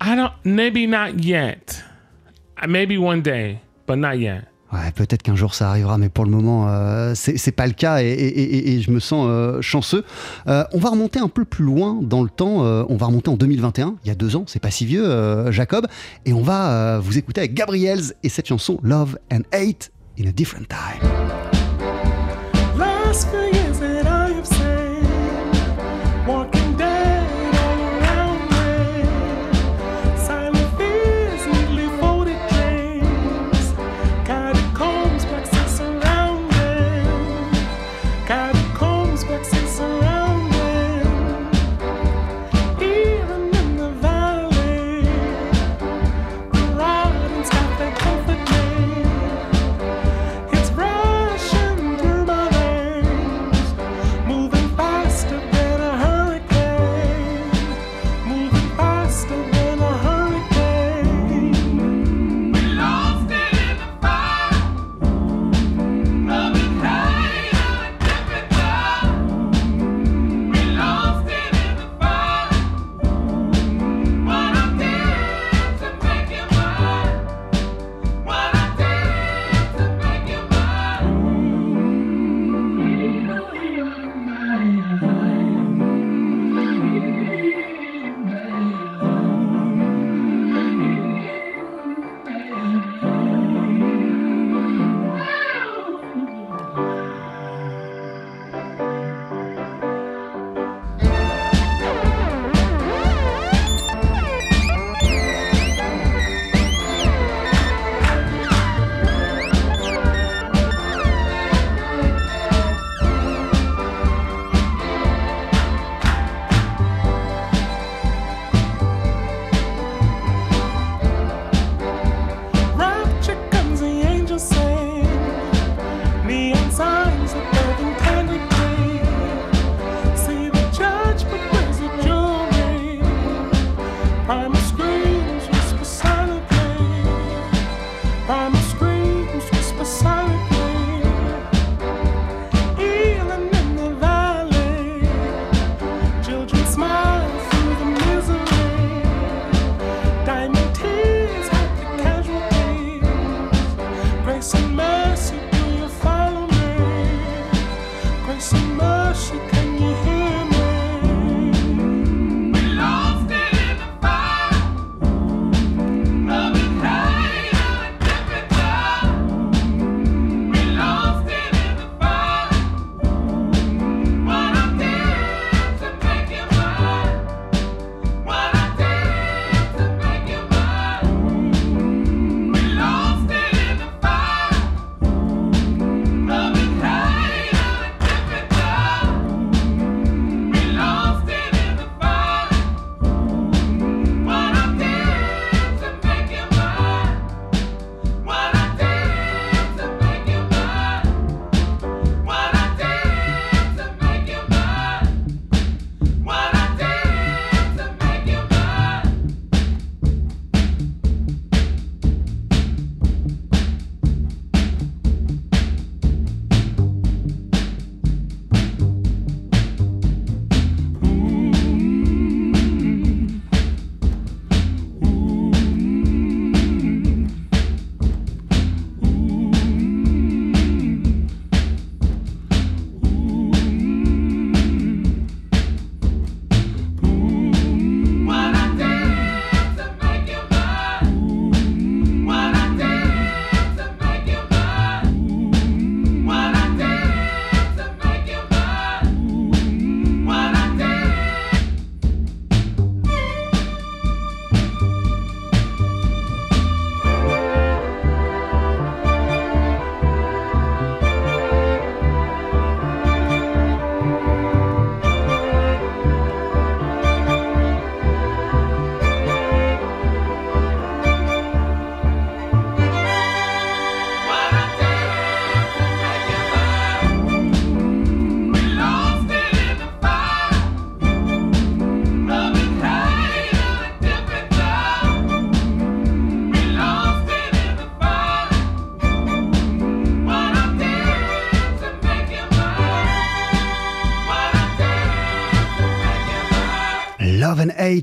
[0.00, 0.32] I don't.
[0.44, 1.84] Maybe not yet.
[2.62, 4.42] Uh, Maybe one day, but not yet.
[4.70, 8.02] Ouais, peut-être qu'un jour ça arrivera, mais pour le moment, euh, c'est pas le cas
[8.02, 10.04] et, et- et- et je me sens euh, chanceux.
[10.46, 12.64] Euh, on va remonter un peu plus loin dans le temps.
[12.66, 15.08] euh, on va remonter en 2021, il y a deux ans, c'est pas si vieux,
[15.08, 15.86] euh, Jacob.
[16.26, 20.28] Et on va euh, vous écouter avec Gabriels et cette chanson Love and Hate in
[20.28, 21.08] a Different Time.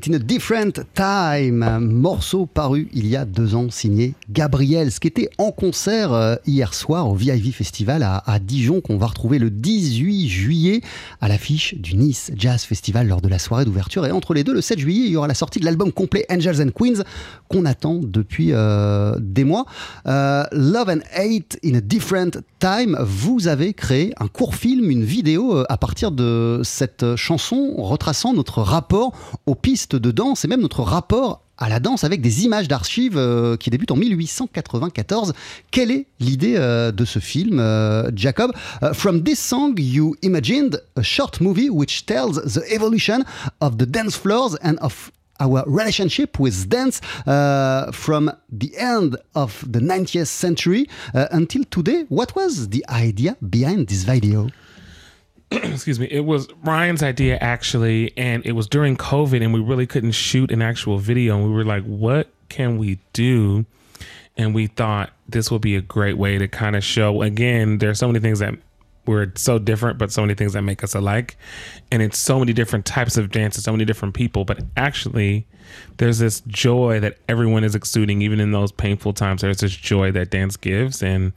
[0.07, 5.07] In a Different Time, morceau paru il y a deux ans, signé Gabriel, ce qui
[5.07, 9.49] était en concert euh, hier soir au VIV Festival à, Dijon, qu'on va retrouver le
[9.49, 10.81] 18 juillet
[11.21, 14.05] à l'affiche du Nice Jazz Festival lors de la soirée d'ouverture.
[14.05, 16.25] Et entre les deux, le 7 juillet, il y aura la sortie de l'album complet
[16.29, 17.03] Angels and Queens
[17.47, 19.65] qu'on attend depuis euh, des mois.
[20.05, 25.05] Euh, Love and Hate in a Different Time, vous avez créé un court film, une
[25.05, 29.13] vidéo à partir de cette chanson retraçant notre rapport
[29.45, 33.17] aux pistes de danse et même notre rapport à la danse avec des images d'archives
[33.17, 35.33] euh, qui débutent en 1894.
[35.71, 38.51] Quelle est l'idée euh, de ce film, euh, Jacob?
[38.93, 43.23] From this song, you imagined a short movie which tells the evolution
[43.61, 49.63] of the dance floors and of our relationship with dance uh, from the end of
[49.69, 52.05] the 19th century uh, until today.
[52.09, 54.49] What was the idea behind this video?
[55.63, 59.87] excuse me, it was Ryan's idea actually, and it was during COVID, and we really
[59.87, 61.35] couldn't shoot an actual video.
[61.35, 63.65] And we were like, what can we do?
[64.37, 67.99] And we thought this would be a great way to kind of show again, there's
[67.99, 68.55] so many things that
[69.05, 71.37] we're so different, but so many things that make us alike.
[71.91, 74.45] And it's so many different types of dances, so many different people.
[74.45, 75.45] But actually,
[75.97, 79.41] there's this joy that everyone is exuding, even in those painful times.
[79.41, 81.03] There's this joy that dance gives.
[81.03, 81.33] And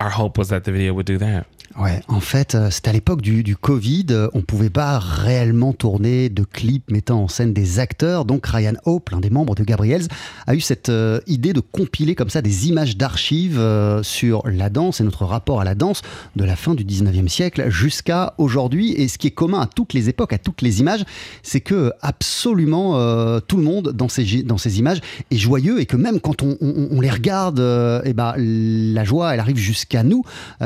[0.00, 1.46] our hope was that the video would do that.
[1.76, 4.06] Ouais, en fait, euh, c'était à l'époque du, Covid.
[4.10, 8.24] euh, On pouvait pas réellement tourner de clips mettant en scène des acteurs.
[8.24, 10.06] Donc Ryan Hope, l'un des membres de Gabriels,
[10.46, 13.62] a eu cette euh, idée de compiler comme ça des images d'archives
[14.02, 16.02] sur la danse et notre rapport à la danse
[16.36, 18.92] de la fin du 19e siècle jusqu'à aujourd'hui.
[18.92, 21.04] Et ce qui est commun à toutes les époques, à toutes les images,
[21.42, 25.00] c'est que absolument tout le monde dans ces, dans ces images
[25.30, 27.60] est joyeux et que même quand on, les regarde,
[28.04, 30.24] eh ben, la joie, elle arrive jusqu'à nous.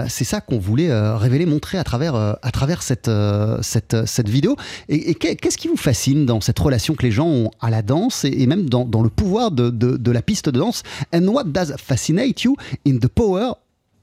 [0.08, 3.96] C'est ça qu'on voulait euh, révéler, montrer à travers, euh, à travers cette, euh, cette,
[4.06, 4.56] cette vidéo.
[4.88, 7.70] Et, et qu'est- qu'est-ce qui vous fascine dans cette relation que les gens ont à
[7.70, 10.82] la danse et, et même dans, dans le pouvoir de, de, la piste de danse?
[11.12, 12.54] And what does fascinate you
[12.86, 13.54] in the power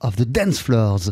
[0.01, 1.11] of the dance floors?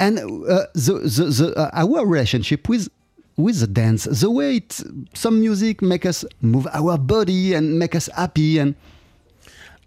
[0.00, 2.88] And uh, the, the, the, uh, our relationship with
[3.36, 4.80] with the dance, the way it,
[5.14, 8.74] some music make us move our body and make us happy and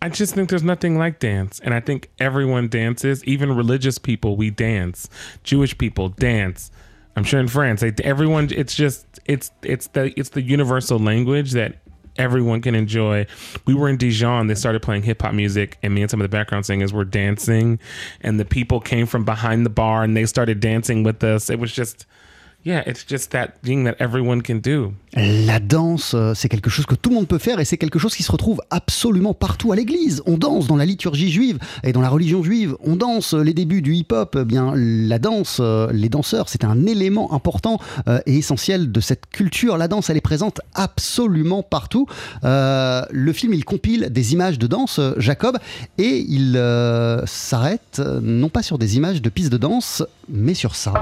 [0.01, 1.59] I just think there's nothing like dance.
[1.59, 5.09] And I think everyone dances, even religious people, we dance.
[5.43, 6.71] Jewish people dance.
[7.15, 11.77] I'm sure in France, everyone it's just it's it's the it's the universal language that
[12.17, 13.25] everyone can enjoy.
[13.65, 16.25] We were in Dijon, they started playing hip hop music, and me and some of
[16.25, 17.79] the background singers were dancing,
[18.21, 21.49] and the people came from behind the bar and they started dancing with us.
[21.49, 22.05] It was just
[22.63, 24.95] yeah, it's just that thing that everyone can do.
[25.17, 27.97] La danse, euh, c'est quelque chose que tout le monde peut faire et c'est quelque
[27.97, 30.21] chose qui se retrouve absolument partout à l'église.
[30.27, 32.75] On danse dans la liturgie juive et dans la religion juive.
[32.83, 34.37] On danse les débuts du hip-hop.
[34.39, 38.99] Eh bien, la danse, euh, les danseurs, c'est un élément important euh, et essentiel de
[38.99, 39.77] cette culture.
[39.77, 42.05] La danse, elle est présente absolument partout.
[42.43, 45.57] Le film, il compile des images de danse, Jacob,
[45.97, 46.53] et il
[47.25, 50.93] s'arrête non pas sur des images de pistes de danse, mais sur ça.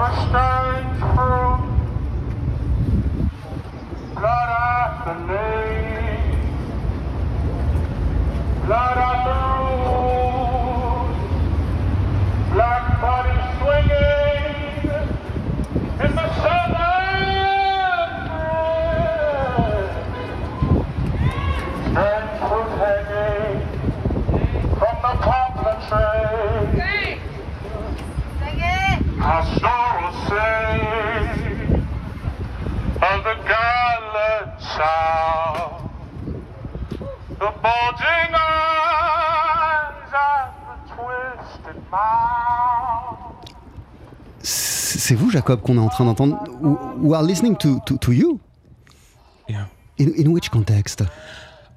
[5.08, 5.65] After name.
[45.36, 46.40] Jacob, qu'on est en train d'entendre.
[46.62, 48.40] We- We are listening to, to, to you.
[49.50, 49.66] Yeah.
[49.98, 51.02] In, in which context?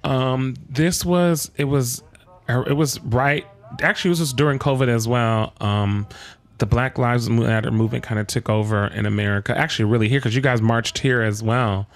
[0.04, 2.02] Um, this was it was
[2.48, 3.44] it was right.
[3.82, 5.52] Actually, it was just during COVID as well.
[5.60, 6.06] Um,
[6.58, 9.56] the Black Lives Matter movement kind of took over in America.
[9.56, 11.86] Actually, really here because you guys marched here as well.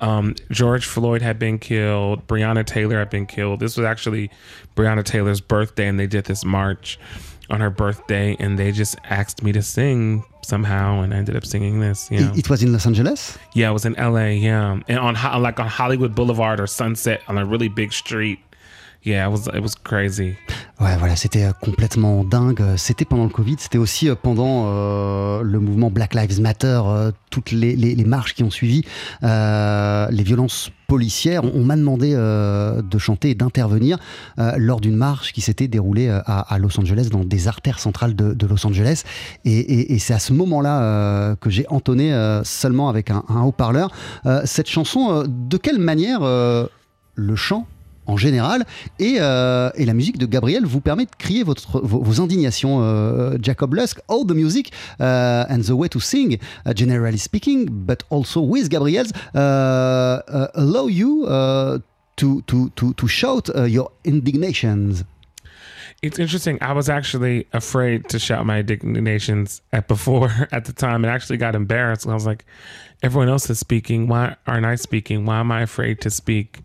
[0.00, 2.26] Um, George Floyd had been killed.
[2.26, 3.60] Breonna Taylor had been killed.
[3.60, 4.30] This was actually
[4.76, 6.98] Breonna Taylor's birthday, and they did this march
[7.50, 11.44] on her birthday, and they just asked me to sing somehow, and I ended up
[11.44, 12.10] singing this.
[12.10, 12.32] You know.
[12.32, 13.36] It, it was in Los Angeles?
[13.54, 14.26] Yeah, it was in LA.
[14.26, 18.38] Yeah, and on like on Hollywood Boulevard or Sunset on a really big street.
[19.04, 20.34] Yeah, it was crazy.
[20.78, 22.62] Ouais, voilà, c'était euh, complètement dingue.
[22.76, 27.12] C'était pendant le Covid, c'était aussi euh, pendant euh, le mouvement Black Lives Matter, euh,
[27.30, 28.82] toutes les, marches qui ont suivi,
[29.22, 31.44] euh, les violences policières.
[31.44, 33.98] On, m'a demandé euh, de chanter et d'intervenir
[34.38, 38.14] euh, lors d'une marche qui s'était déroulée euh, à, Los Angeles, dans des artères centrales
[38.14, 39.02] de, Los Angeles.
[39.44, 43.90] Et, c'est à ce moment-là euh, que j'ai entonné euh, seulement avec un, haut-parleur
[44.26, 45.10] euh, cette chanson.
[45.10, 46.66] euh, de quelle manière euh,
[47.14, 47.66] le chant
[48.06, 48.64] en général
[48.98, 52.80] et, euh, et la musique de Gabriel vous permet de crier votre, vos, indignations.
[52.82, 57.68] euh, Jacob Lusk, all the music uh, and the way to sing, uh, generally speaking,
[57.70, 61.78] but also with Gabriel's, uh, uh, allow you uh,
[62.16, 65.04] to, to, to, to shout uh, your indignations.
[66.02, 66.58] It's interesting.
[66.60, 71.38] I was actually afraid to shout my indignations at before at the time, and actually
[71.38, 72.06] got embarrassed.
[72.06, 72.44] I was like,
[73.02, 74.06] "Everyone else is speaking.
[74.06, 75.24] Why aren't I speaking?
[75.24, 76.60] Why am I afraid to speak?"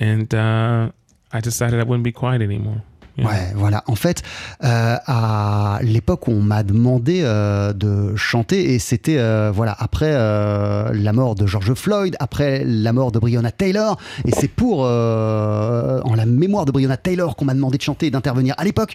[0.00, 0.90] And uh,
[1.32, 2.82] I decided I wouldn't be quiet anymore.
[3.18, 3.82] Ouais, voilà.
[3.86, 4.22] En fait,
[4.62, 11.12] euh, à l'époque on m'a demandé euh, de chanter, et c'était euh, voilà après la
[11.12, 16.26] mort de George Floyd, après la mort de Breonna Taylor, et c'est pour en la
[16.26, 18.54] mémoire de Breonna Taylor qu'on m'a demandé de chanter et d'intervenir.
[18.58, 18.94] À l'époque.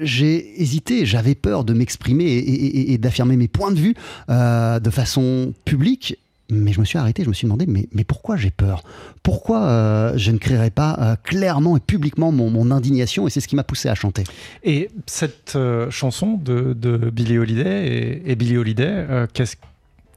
[0.00, 3.94] j'ai hésité, j'avais peur de m'exprimer et, d'affirmer mes points de vue
[4.28, 6.18] de façon publique.
[6.48, 8.84] Mais je me suis arrêté, je me suis demandé, mais, mais pourquoi j'ai peur?
[9.24, 13.26] Pourquoi euh, je ne crierai pas euh, clairement et publiquement mon, mon indignation?
[13.26, 14.22] Et c'est ce qui m'a poussé à chanter.
[14.62, 19.56] Et cette euh, chanson de, de Billie Holiday et, et Billie Holiday, euh, qu'est-ce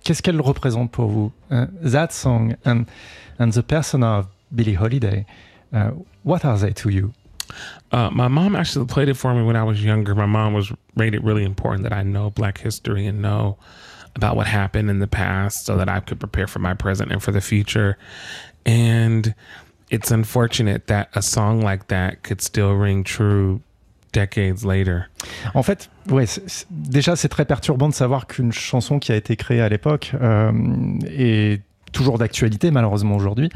[0.03, 1.31] qu'est-ce qu'elle représente pour vous?
[1.51, 2.83] Euh, That song and,
[3.39, 5.25] and the persona of Billie Holiday,
[5.73, 5.91] uh,
[6.23, 7.11] what are they to you?
[7.91, 10.13] Uh, my mom actually played it for me when I was younger.
[10.13, 13.57] My mom was made it really important that I know Black history and know
[14.15, 17.21] about what happened in the past, so that I could prepare for my present and
[17.21, 17.97] for the future.
[18.65, 19.33] And
[19.89, 23.61] it's unfortunate that a song like that could still ring true
[24.11, 25.07] decades later.
[25.53, 29.15] En fait, ouais, c'est- c'est- déjà c'est très perturbant de savoir qu'une chanson qui a
[29.15, 30.51] été créée à l'époque euh,
[31.07, 33.49] est toujours d'actualité malheureusement aujourd'hui.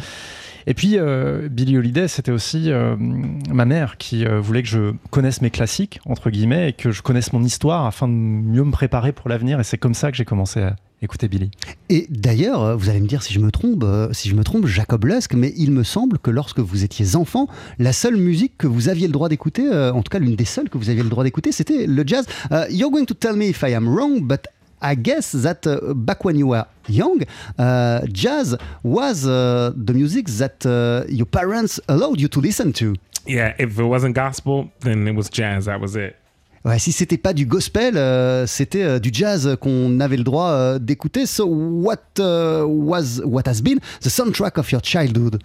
[0.67, 4.93] Et puis euh, Billie Holiday, c'était aussi euh, ma mère qui euh, voulait que je
[5.09, 8.71] connaisse mes classiques entre guillemets et que je connaisse mon histoire afin de mieux me
[8.71, 9.59] préparer pour l'avenir.
[9.59, 11.51] Et c'est comme ça que j'ai commencé à écouter Billie.
[11.89, 14.65] Et d'ailleurs, euh, vous allez me dire si je me trompe, si je me trompe,
[14.65, 17.47] Jacob Lusk, mais il me semble que lorsque vous étiez enfant,
[17.77, 20.69] la seule musique que vous aviez le droit d'écouter, en tout cas l'une des seules
[20.69, 22.25] que vous aviez le droit d'écouter, c'était le jazz.
[22.69, 24.47] You're going to tell me if I am wrong, but
[24.83, 27.23] I guess that uh, back when you were young,
[27.57, 32.95] uh, jazz was uh, the music that uh, your parents allowed you to listen to.
[33.25, 35.65] Yeah, if it wasn't gospel, then it was jazz.
[35.65, 36.17] That was it.
[36.65, 40.51] Ouais, si c'était pas du gospel, euh, c'était euh, du jazz qu'on avait le droit
[40.51, 41.25] euh, d'écouter.
[41.25, 45.43] So what uh, was what has been the soundtrack of your childhood?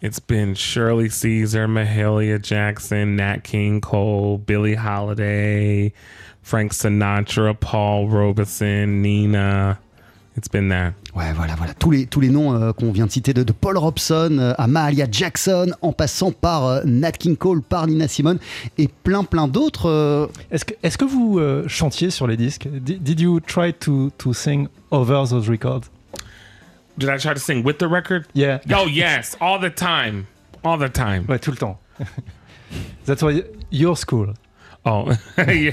[0.00, 5.92] It's been Shirley Caesar, Mahalia Jackson, Nat King Cole, Billie Holiday,
[6.48, 9.78] Frank Sinatra, Paul Robeson, Nina.
[10.34, 10.94] It's been that.
[11.14, 11.74] Ouais, voilà, voilà.
[11.74, 14.54] Tous les, tous les noms euh, qu'on vient de citer, de, de Paul Robson euh,
[14.56, 18.38] à Mahalia Jackson, en passant par euh, Nat King Cole, par Nina Simone
[18.78, 19.90] et plein, plein d'autres.
[19.90, 22.66] euh, Est-ce que, est-ce que vous euh, chantiez sur les disques?
[22.66, 25.90] Did, did you try to, to sing over those records?
[26.96, 28.24] Did I try to sing with the record?
[28.32, 28.60] Yeah.
[28.74, 30.24] Oh, yes, all the time.
[30.64, 31.26] All the time.
[31.28, 31.78] Ouais, tout le temps.
[33.04, 34.32] That's why your school.
[34.90, 35.08] Oh,
[35.48, 35.72] yeah.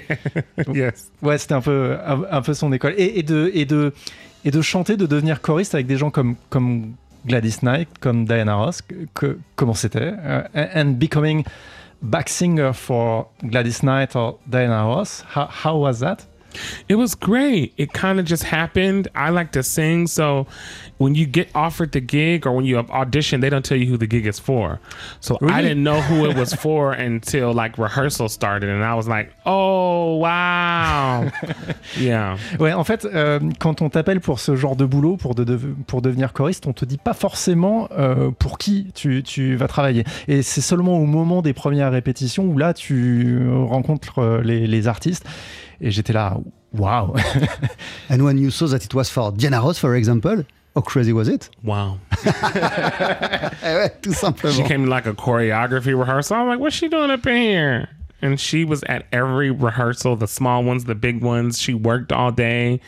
[0.74, 1.12] yes.
[1.22, 2.94] Ouais, c'était un peu, un, un peu son école.
[2.98, 3.94] Et, et de, et, de,
[4.44, 6.94] et de chanter, de devenir choriste avec des gens comme, comme
[7.26, 10.14] Gladys Knight, comme Diana Ross, que, que- comment c'était?
[10.18, 10.44] Euh,
[10.76, 11.44] And becoming
[12.02, 16.18] back singer for Gladys Knight or Diana Ross, how, how was that?
[16.90, 17.74] It was great.
[17.78, 19.08] It kind of just happened.
[19.16, 20.46] I like to sing, so
[20.98, 23.86] when you get offered the gig or when you have audition, they don't tell you
[23.88, 24.80] who the gig is for.
[25.20, 25.62] So I Really?
[25.70, 30.18] didn't know who it was for until like rehearsal started, and I was like, "Oh
[30.18, 31.30] wow,
[32.00, 35.44] yeah." Ouais, en fait, euh, quand on t'appelle pour ce genre de boulot, pour, de,
[35.44, 39.68] de- pour devenir choriste, on te dit pas forcément euh, pour qui tu, tu vas
[39.68, 40.04] travailler.
[40.28, 44.88] Et c'est seulement au moment des premières répétitions où là, tu rencontres euh, les, les
[44.88, 45.26] artistes.
[45.82, 46.38] Et j'étais là,
[46.74, 47.16] waouh
[48.10, 50.44] And when you saw that it was for Diana Ross, for example,
[50.76, 51.50] how crazy was it?
[51.64, 52.00] Wow.
[53.64, 54.14] Eh ouais, tout
[54.54, 56.36] She came to like a choreography rehearsal.
[56.38, 57.90] I'm like, "What's she doing up in here?"
[58.22, 61.60] And she was at every rehearsal, the small ones, the big ones.
[61.60, 62.80] She worked all day,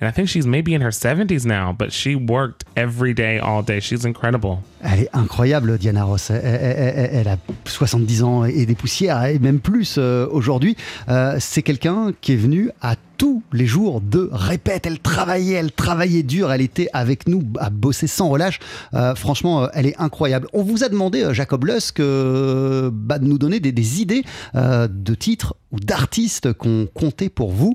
[0.00, 3.62] And I think she's maybe in her 70s now, but she worked every day, all
[3.62, 3.80] day.
[3.80, 4.58] She's incredible.
[4.82, 6.30] Elle est incroyable, Diana Ross.
[6.30, 10.76] Elle, a 70 ans et des poussières, et même plus euh, aujourd'hui.
[11.08, 14.86] Euh, c'est quelqu'un qui est venu à tous les jours de répète.
[14.86, 16.52] Elle travaillait, elle travaillait dur.
[16.52, 18.58] Elle était avec nous à bosser sans relâche.
[18.94, 20.48] Euh, franchement, elle est incroyable.
[20.52, 24.24] On vous a demandé, Jacob Lusk, bah, de nous donner des, idées
[24.54, 27.74] de titres ou d'artistes qu'on comptait pour vous.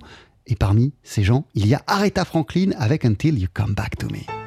[0.50, 4.08] Et parmi ces gens, il y a Aretha Franklin avec Until You Come Back to
[4.08, 4.39] Me.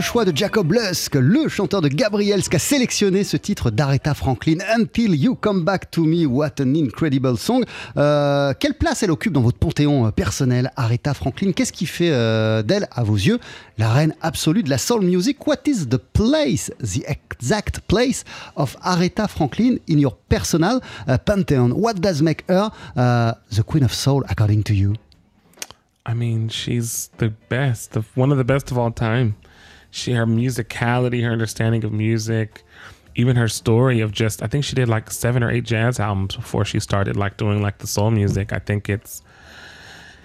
[0.00, 4.58] Choix de Jacob Lusk, le chanteur de Gabriels, qui a sélectionné ce titre d'Aretha Franklin,
[4.76, 7.64] Until You Come Back to Me, What an Incredible Song.
[7.96, 11.52] Euh, quelle place elle occupe dans votre panthéon euh, personnel, Aretha Franklin?
[11.52, 13.38] Qu'est-ce qui fait euh, d'elle, à vos yeux,
[13.78, 15.46] la reine absolue de la soul music?
[15.46, 18.24] What is the place, the exact place
[18.56, 23.84] of Aretha Franklin in your personal uh, pantheon What does make her uh, the queen
[23.84, 24.94] of soul, according to you?
[26.06, 29.34] I mean, she's the best, the, one of the best of all time.
[29.90, 32.62] She, her musicality, her understanding of music,
[33.14, 36.36] even her story of just, I think she did like seven or eight jazz albums
[36.36, 38.52] before she started like doing like the soul music.
[38.52, 39.22] I think it's,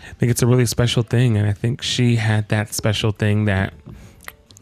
[0.09, 1.37] I think it's a really special thing.
[1.37, 3.73] And I think she had that special thing that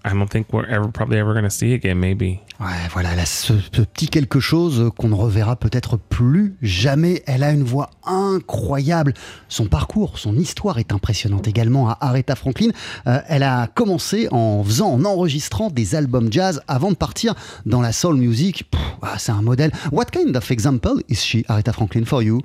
[0.04, 2.39] I don't think we're ever probably ever going to see again, maybe.
[2.60, 7.22] Ouais, voilà, a ce, ce petit quelque chose qu'on ne reverra peut-être plus jamais.
[7.28, 9.14] Elle a une voix incroyable.
[9.47, 12.70] Son parcours, son histoire est impressionnante également à Aretha Franklin.
[13.06, 17.36] Euh, elle a commencé en faisant, en enregistrant des albums jazz avant de partir
[17.68, 18.70] dans la soul music.
[19.04, 19.72] Ah, C'est un modèle.
[19.91, 22.41] What kind of example is she, Aretha Franklin, for you?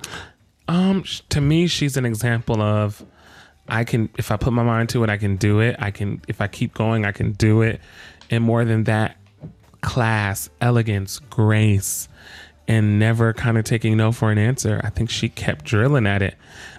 [0.68, 3.02] Um, to me, she's an example of
[3.68, 5.76] I can if I put my mind to it, I can do it.
[5.78, 7.80] I can if I keep going, I can do it.
[8.30, 9.16] And more than that,
[9.80, 12.08] class, elegance, grace,
[12.68, 14.80] and never kind of taking no for an answer.
[14.84, 16.34] I think she kept drilling at it.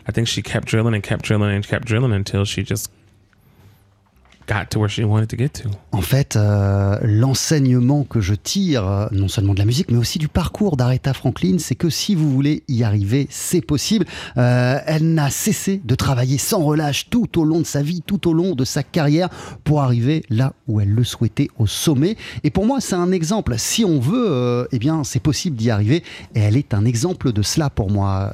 [0.07, 2.91] I think she kept drilling and kept drilling and kept drilling until she just
[4.47, 5.69] got to where she wanted to get to.
[5.91, 10.19] En fait, euh, l'enseignement que je tire, euh, non seulement de la musique, mais aussi
[10.19, 14.05] du parcours d'Aretha Franklin, c'est que si vous voulez y arriver, c'est possible.
[14.37, 18.27] Euh, elle n'a cessé de travailler sans relâche tout au long de sa vie, tout
[18.29, 19.29] au long de sa carrière,
[19.63, 22.15] pour arriver là où elle le souhaitait, au sommet.
[22.43, 23.55] Et pour moi, c'est un exemple.
[23.57, 26.03] Si on veut, eh bien, c'est possible d'y arriver.
[26.35, 28.31] Et elle est un exemple de cela pour moi,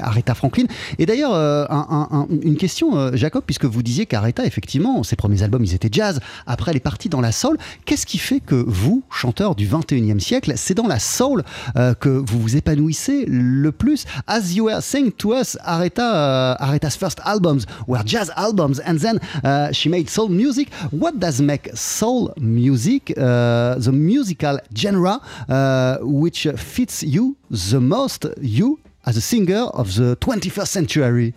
[0.00, 0.64] Aretha Franklin.
[0.98, 5.44] Et d'ailleurs, un- un- un- une question, Jacob, puisque vous disiez qu'Aretha, effectivement, ses premiers
[5.44, 6.18] albums, ils étaient jazz.
[6.46, 7.56] Après, elle est partie dans la soul.
[7.84, 11.44] Qu'est-ce qui fait que vous, chanteur du 21e siècle, c'est dans la soul
[11.76, 14.06] euh, que vous vous épanouissez le plus?
[14.26, 18.98] As you were saying to us, Aretha, uh, Aretha's first albums were jazz albums, and
[18.98, 20.68] then uh, she made soul music.
[20.90, 28.26] What does make soul music uh, the musical genre uh, which fits you the most,
[28.40, 31.34] you as a singer of the 21st century?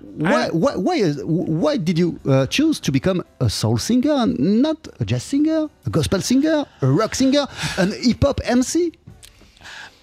[0.00, 4.62] Why, why, why, is- why did you uh, choose to become a soul singer and
[4.62, 7.46] not a jazz singer, a gospel singer, a rock singer,
[7.78, 8.92] an hip hop MC?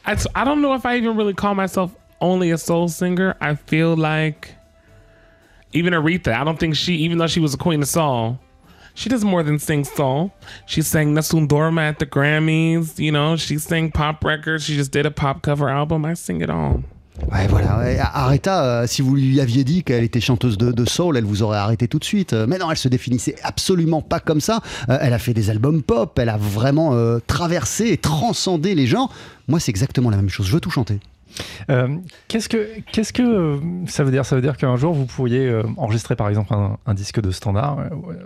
[0.05, 3.35] I, I don't know if I even really call myself only a soul singer.
[3.41, 4.53] I feel like
[5.73, 8.39] even Aretha, I don't think she, even though she was a queen of soul,
[8.93, 10.33] she does more than sing soul.
[10.65, 14.63] She sang Nessun Dorma at the Grammys, you know, she sang pop records.
[14.63, 16.05] She just did a pop cover album.
[16.05, 16.83] I sing it all.
[17.31, 17.79] Ouais, voilà.
[17.79, 21.43] Ouais, Aretha, euh, si vous lui aviez dit qu'elle était chanteuse de, soul, elle vous
[21.43, 22.33] aurait arrêté tout de suite.
[22.33, 24.61] Euh, Mais non, elle se définissait absolument pas comme ça.
[24.89, 28.87] Euh, elle a fait des albums pop, elle a vraiment euh, traversé et transcendé les
[28.87, 29.11] genres.
[29.47, 30.47] Moi, c'est exactement la même chose.
[30.47, 30.99] Je veux tout chanter.
[31.69, 31.97] Euh,
[32.27, 33.57] qu'est-ce que qu'est-ce que euh,
[33.87, 34.25] ça veut dire?
[34.25, 37.79] Ça veut dire qu'un jour vous pourriez euh, enregistrer par exemple un, disque de standard.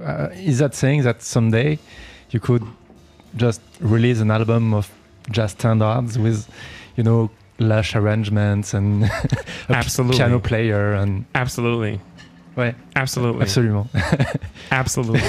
[0.05, 1.79] Euh, is that saying that someday
[2.33, 2.63] you could
[3.37, 4.89] just release an album of
[5.31, 6.47] jazz standards with,
[6.97, 7.29] you know,
[7.61, 9.03] lush arrangements and
[9.69, 10.17] a Absolutely.
[10.17, 11.99] piano player and Absolutely.
[12.57, 13.41] ouais, Absolutely.
[13.43, 13.87] absolument.
[14.71, 15.21] Absolutely.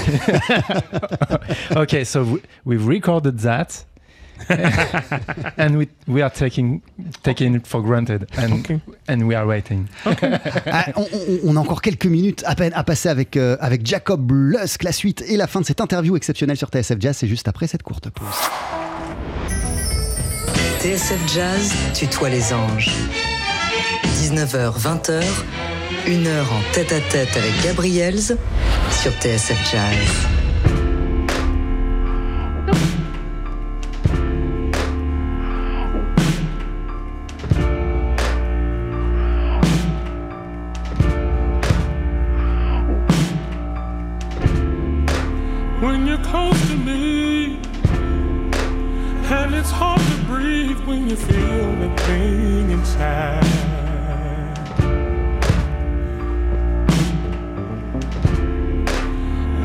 [1.77, 3.85] okay, so we, we've recorded that.
[5.57, 6.83] and we we are taking
[7.23, 8.81] taking it for granted and Okay.
[9.07, 9.89] and we are waiting.
[10.67, 10.87] Ah,
[11.45, 14.83] on a encore quelques minutes à peine à passer avec, euh, avec Jacob Lusk.
[14.83, 17.69] La suite et la fin de cette interview exceptionnelle sur TSF Jazz, c'est juste après
[17.69, 18.27] cette courte pause.
[20.83, 22.91] TSF Jazz tutoie les anges.
[24.21, 25.23] 19h, 20h,
[26.09, 30.27] une heure en tête-à-tête avec Gabriels sur TSF Jazz.
[45.81, 47.61] when you're close to me.
[49.31, 49.71] And it's
[50.93, 53.43] when you feel the thing inside.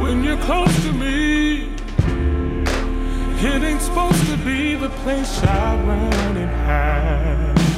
[0.01, 1.73] When you're close to me,
[3.51, 7.76] it ain't supposed to be the place I run and hide.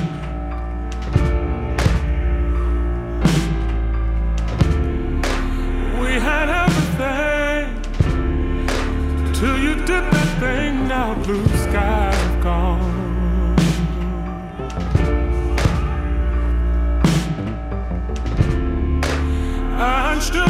[19.82, 20.46] And still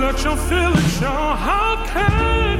[0.00, 1.06] let your feelings show.
[1.08, 2.51] How can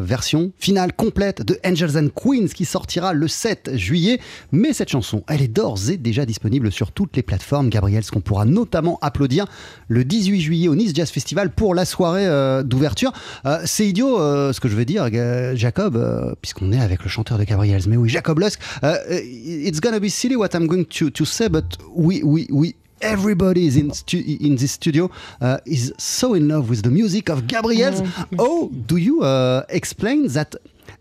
[0.00, 4.20] version finale complète de Angels and Queens qui sortira le 7 juillet.
[4.52, 8.20] Mais cette chanson, elle est d'ores et déjà disponible sur toutes les plateformes Gabriels qu'on
[8.20, 9.46] pourra notamment applaudir
[9.88, 13.12] le 18 juillet au Nice Jazz Festival pour la soirée euh, d'ouverture.
[13.46, 15.08] Euh, C'est idiot euh, ce que je veux dire,
[15.54, 17.82] Jacob, puisqu'on est avec le chanteur de Gabriels.
[17.88, 18.60] Mais oui, Jacob Lusk.
[18.82, 23.66] it's gonna be silly what I'm going to, to say, but we, we, we everybody
[23.66, 27.46] is in, stu- in this studio uh, is so in love with the music of
[27.46, 28.02] Gabriel's.
[28.38, 30.54] Oh, do you uh, explain that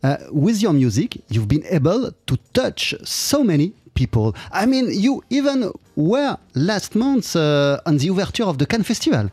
[0.04, 4.36] uh, with your music you've been able to touch so many people?
[4.52, 9.30] I mean, you even were last month uh, on the overture of the Cannes Festival.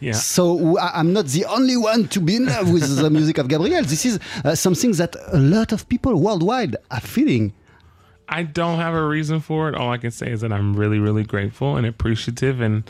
[0.00, 0.12] Yeah.
[0.12, 3.82] So I'm not the only one to be in love with the music of Gabriel.
[3.82, 7.52] This is uh, something that a lot of people worldwide are feeling.
[8.28, 9.74] I don't have a reason for it.
[9.74, 12.84] All I can say is that I'm really, really grateful and appreciative, and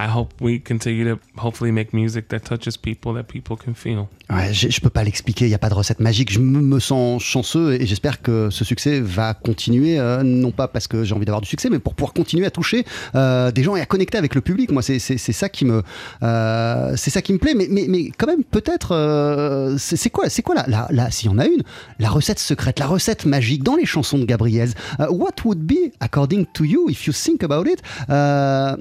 [0.00, 4.06] I hope we continue to hopefully make music that touches people that people can feel.
[4.30, 6.30] Ouais, je, je peux pas l'expliquer, il n'y a pas de recette magique.
[6.30, 10.86] Je me, sens chanceux et j'espère que ce succès va continuer, euh, non pas parce
[10.86, 12.84] que j'ai envie d'avoir du succès, mais pour pouvoir continuer à toucher
[13.16, 14.70] euh, des gens et à connecter avec le public.
[14.70, 15.82] Moi, c'est ça qui me,
[16.22, 17.54] euh, ça qui me plaît.
[17.56, 21.38] Mais, mais, mais quand même, peut-être, c'est quoi, quoi la, la, la- s'il y en
[21.38, 21.62] a une,
[21.98, 24.70] la recette secrète, la recette magique dans les chansons de Gabriel.
[25.10, 28.76] What would be, according to you, if you think about it, the,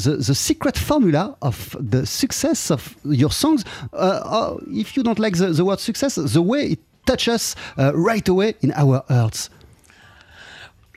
[0.00, 3.64] the the secret formula of the success of your songs?
[3.92, 7.92] Uh, or if you don't like the, the word success, the way it touches uh,
[7.94, 9.50] right away in our hearts.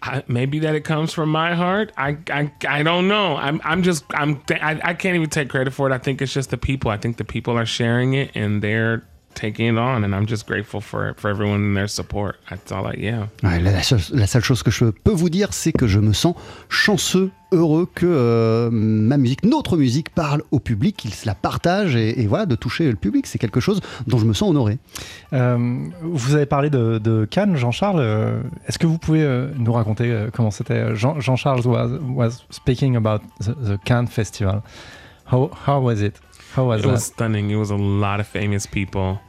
[0.02, 1.92] I, maybe that it comes from my heart.
[1.98, 3.36] I, I, I don't know.
[3.36, 5.94] I'm, I'm just, I'm, I, I can't even take credit for it.
[5.94, 6.90] I think it's just the people.
[6.90, 9.04] I think the people are sharing it and they're
[9.40, 12.36] taking it on, and I'm just grateful for for everyone and their support.
[12.50, 13.28] That's all I, yeah.
[13.44, 16.00] Ouais, la, la seule, la seule chose que je peux vous dire, c'est que je
[16.00, 16.36] me sens
[16.70, 21.96] chanceux, heureux que euh, ma musique, notre musique, parle au public, qu'il se la partage
[21.96, 24.78] et, et voilà, de toucher le public, c'est quelque chose dont je me sens honoré.
[25.34, 25.58] Euh,
[26.02, 28.00] vous avez parlé de, de Cannes, Jean-Charles.
[28.00, 29.26] euh, Est-ce que vous pouvez
[29.58, 34.62] nous raconter comment c'était Jean- Jean-Charles was, was speaking about the, the Cannes Festival.
[35.32, 36.16] How, how was it?
[36.58, 36.92] How was It that?
[36.92, 37.52] was stunning.
[37.52, 39.20] It was a lot of famous people,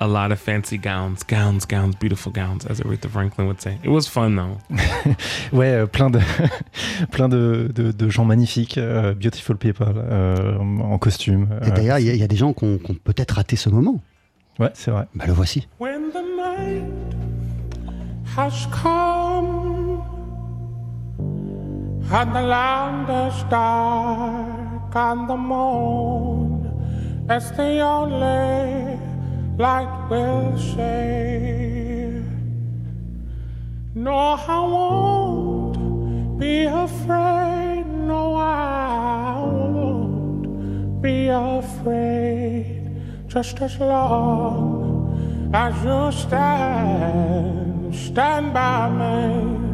[0.00, 3.78] a lot of fancy gowns, gowns, gowns, beautiful gowns, as Aretha Franklin would say.
[3.82, 4.58] It was fun though.
[5.52, 6.20] Ouais, euh, plein de
[7.10, 11.48] plein de, de, de gens magnifiques, euh, beautiful people euh, en costume.
[11.62, 13.56] Et euh, d'ailleurs, il y, y a des gens qui ont, qui ont peut-être raté
[13.56, 14.00] ce moment.
[14.58, 15.06] ouais, c'est vrai.
[15.14, 15.66] Bah, le voici.
[15.80, 16.84] When the night
[18.36, 20.02] has come
[22.12, 26.66] and the land is dark and the moon
[27.30, 28.95] is the only
[29.58, 32.22] light we'll see.
[33.94, 37.86] No, I won't be afraid.
[37.86, 43.00] No, I won't be afraid.
[43.28, 49.65] Just as long as you stand, stand by me.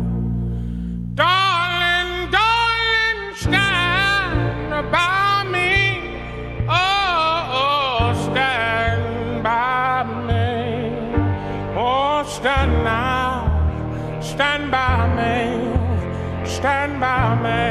[12.43, 13.47] Stand now,
[14.21, 15.39] stand by me,
[16.45, 17.71] stand by me.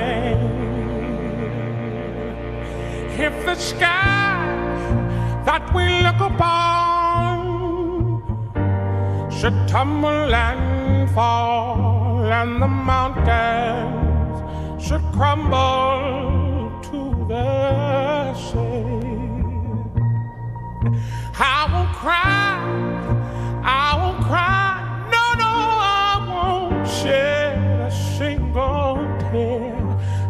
[3.27, 4.39] If the sky
[5.43, 7.35] that we look upon
[9.29, 14.37] should tumble and fall and the mountains
[14.81, 19.01] should crumble to the sea.
[21.37, 22.55] I won't cry,
[23.63, 24.60] I won't cry,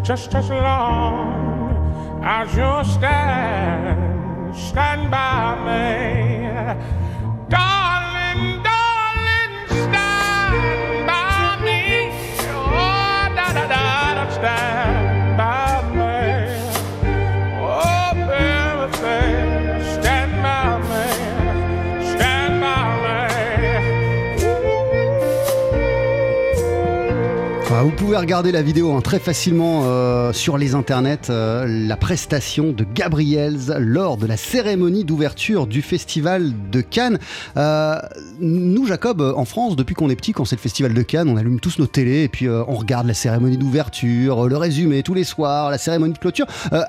[0.03, 6.75] just as long as you stand, stand by me.
[7.49, 12.09] Darling, darling, stand by me.
[12.49, 14.80] Oh, da da da stand
[27.83, 32.73] Vous pouvez regarder la vidéo hein, très facilement euh, sur les internets, euh, la prestation
[32.73, 37.17] de Gabriels lors de la cérémonie d'ouverture du festival de Cannes.
[37.57, 37.97] Euh,
[38.39, 41.37] nous, Jacob, en France, depuis qu'on est petit, quand c'est le festival de Cannes, on
[41.37, 45.15] allume tous nos télés et puis euh, on regarde la cérémonie d'ouverture, le résumé tous
[45.15, 46.45] les soirs, la cérémonie de clôture.
[46.73, 46.83] Euh,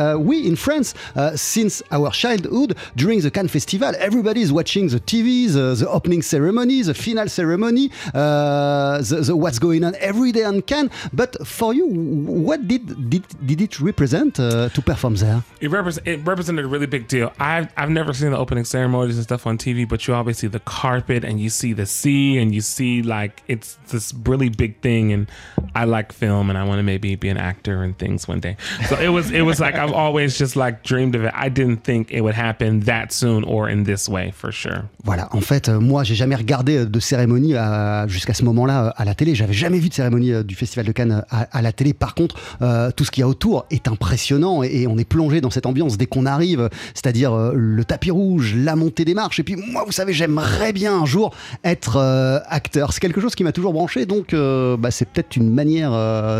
[0.00, 4.88] euh, we in France, uh, since our childhood, during the Cannes Festival, everybody is watching
[4.88, 9.94] the TV, the, the opening ceremony, the final ceremony, uh, the, the what's going on
[10.00, 10.90] every day on Cannes.
[11.12, 15.42] But for you, what did did, did it represent uh, to perform there?
[15.60, 17.32] It, repres it represented a really big deal.
[17.38, 20.46] I've, I've never seen the opening ceremonies and stuff on TV, but you always see
[20.48, 24.80] the carpet and you see the sea and you see like it's this really big
[24.80, 25.12] thing.
[25.12, 25.28] And
[25.74, 28.56] I like film and I want to maybe be an actor and things one day.
[28.88, 31.32] So it was it was like I've always just like dreamed of it.
[31.34, 34.88] I didn't think it would happen that soon or in this way for sure.
[35.04, 38.86] Voilà, en fait, euh, moi, j'ai jamais regardé euh, de cérémonie à- jusqu'à ce moment-là
[38.86, 39.34] euh, à la télé.
[39.34, 41.92] J'avais jamais vu de cérémonie euh, du Festival de Cannes à, à la télé.
[41.94, 45.04] Par contre, euh, tout ce qu'il y a autour est impressionnant et, et on est
[45.08, 49.14] plongé dans cette ambiance dès qu'on arrive, c'est-à-dire euh, le tapis rouge, la montée des
[49.14, 49.40] marches.
[49.40, 52.92] Et puis moi, vous savez, j'aimerais bien un jour être euh, acteur.
[52.92, 55.92] C'est quelque chose qui m'a toujours branché, donc bah, c'est peut-être une manière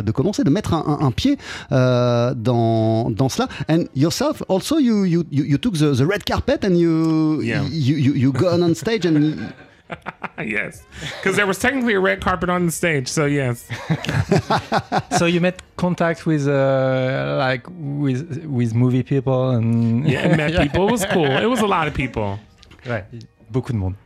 [0.03, 1.37] de commencer, de mettre un, un- un pied
[1.71, 3.49] dans, dans cela.
[3.69, 7.63] And yourself, also, you you, you, you took the, the red carpet and you Yeah.
[7.71, 9.35] you, you, you gone on stage and
[10.45, 10.83] yes,
[11.17, 13.09] because there was technically a red carpet on the stage.
[13.09, 13.69] So yes.
[15.19, 20.53] so you made contact with uh, like with with movie people and Yeah, it met
[20.63, 20.89] people.
[20.89, 21.27] It was cool.
[21.27, 22.39] It was a lot of people.
[22.87, 23.05] Right,
[23.51, 23.97] beaucoup de monde.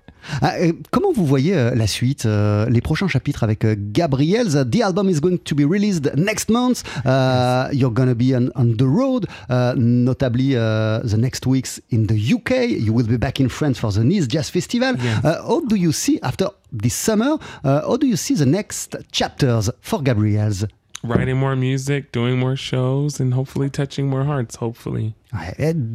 [0.41, 0.55] Ah,
[0.91, 5.09] comment vous voyez euh, la suite, euh, les prochains chapitres avec euh, Gabriels The album
[5.09, 6.83] is going to be released next month.
[7.05, 12.07] Uh, you're gonna be on, on the road, uh, notably uh, the next weeks in
[12.07, 12.69] the UK.
[12.69, 14.95] You will be back in France for the Nice Jazz Festival.
[14.97, 15.25] Yes.
[15.25, 17.39] Uh, how do you see after this summer?
[17.65, 20.69] Uh, how do you see the next chapters for Gabriels?
[21.05, 24.57] Writing more music, doing more shows, and hopefully touching more hearts.
[24.57, 25.15] Hopefully,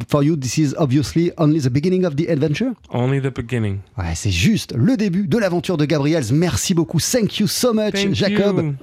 [0.08, 2.72] for you, this is obviously only the beginning of the adventure.
[2.90, 3.78] only the beginning.
[3.96, 6.32] Ouais, c'est juste le début de l'aventure de Gabriels.
[6.32, 6.98] Merci beaucoup.
[6.98, 8.74] Thank you so much, Thank Jacob.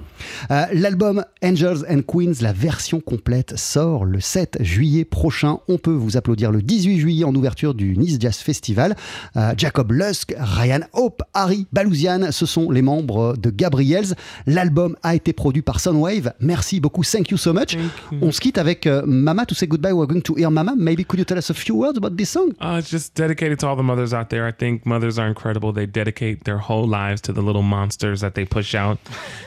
[0.50, 5.58] Euh, L'album Angels and Queens, la version complète, sort le 7 juillet prochain.
[5.68, 8.96] On peut vous applaudir le 18 juillet en ouverture du Nice Jazz Festival.
[9.36, 14.14] Euh, Jacob Lusk, Ryan Hope, Harry Balouzian, ce sont les membres de Gabriels.
[14.46, 16.32] L'album a été produit par Soundwave.
[16.40, 17.04] Merci beaucoup.
[17.04, 17.74] Thank you so much.
[17.74, 18.18] You.
[18.22, 19.92] On se quitte avec euh, Mama to say goodbye.
[19.92, 20.74] We're going to hear Mama.
[20.76, 22.54] Maybe could you tell us a few words about this song?
[22.60, 24.46] Uh, it's just dedicated to all the mothers out there.
[24.46, 25.72] I think mothers are incredible.
[25.72, 28.98] They dedicate their whole lives to the little monsters that they push out.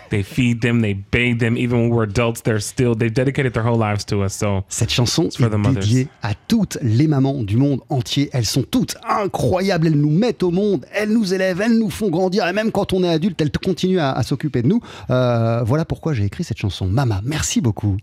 [0.10, 1.56] They feed them, they bathe them.
[1.58, 4.34] Even when we're adults, they're still, they've dedicated their whole lives to us.
[4.36, 5.86] So Cette chanson for est the mothers.
[5.86, 8.30] dédiée à toutes les mamans du monde entier.
[8.34, 9.88] Elles sont toutes incroyables.
[9.88, 12.48] Elles nous mettent au monde, elles nous élèvent, elles nous font grandir.
[12.48, 14.82] Et même quand on est adulte, elles continuent à, à s'occuper de nous.
[15.10, 16.88] Euh, voilà pourquoi j'ai écrit cette chanson.
[16.88, 17.98] Mama, merci beaucoup.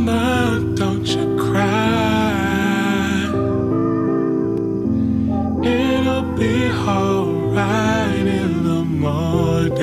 [0.00, 3.26] Mama, don't you cry.
[5.62, 9.76] It'll be alright in the morning.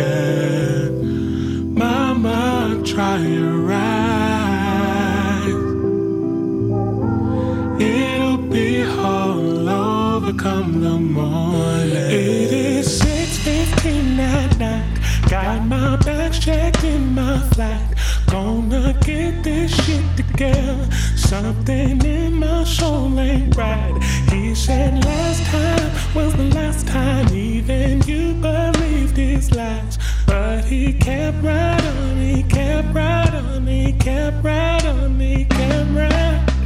[1.76, 5.54] Mama, try your eyes.
[7.80, 11.94] It'll be all over come the morning.
[11.94, 15.30] It is 6.15 at night.
[15.30, 17.97] Got my bags checked in my flat.
[18.28, 20.88] Gonna get this shit together.
[21.16, 23.98] Something in my soul ain't right.
[24.32, 29.98] He said last time was the last time even you believed his lies.
[30.26, 35.90] But he kept right on, he kept right on, he kept right on, he kept
[35.92, 36.57] right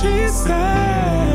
[0.00, 1.29] she said.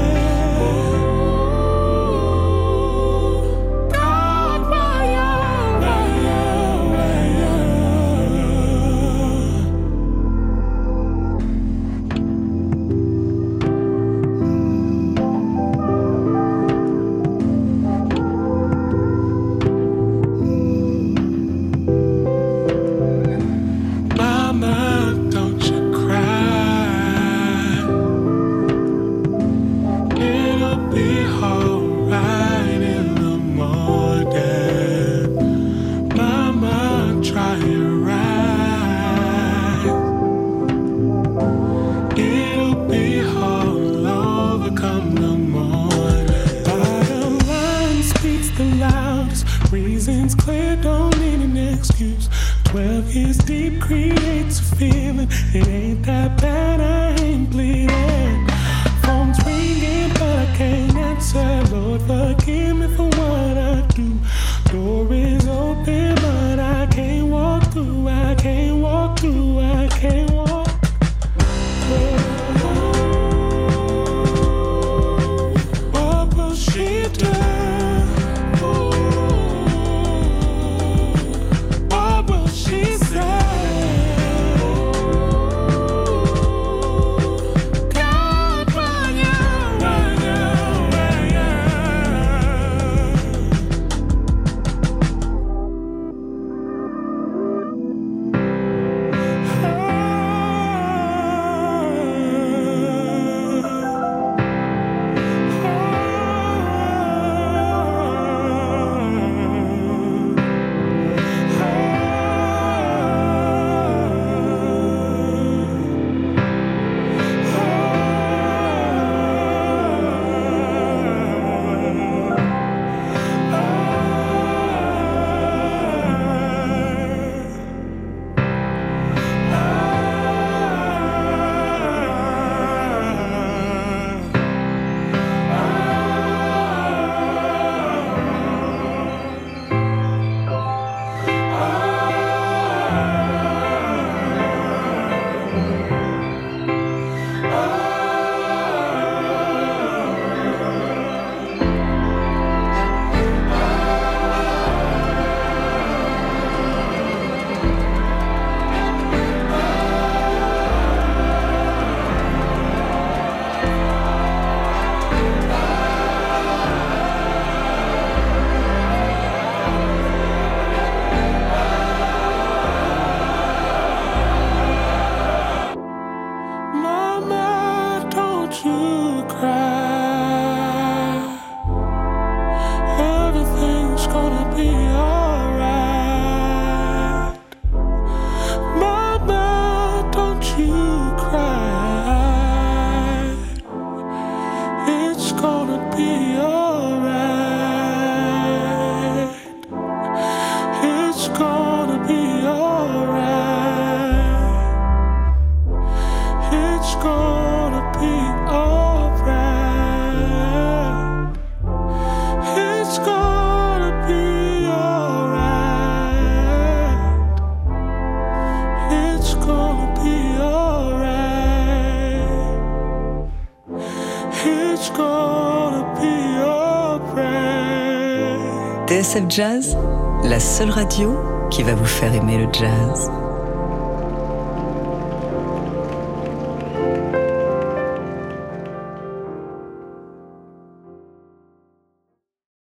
[229.29, 229.77] Jazz,
[230.23, 231.15] la seule radio
[231.49, 233.09] qui va vous faire aimer le jazz.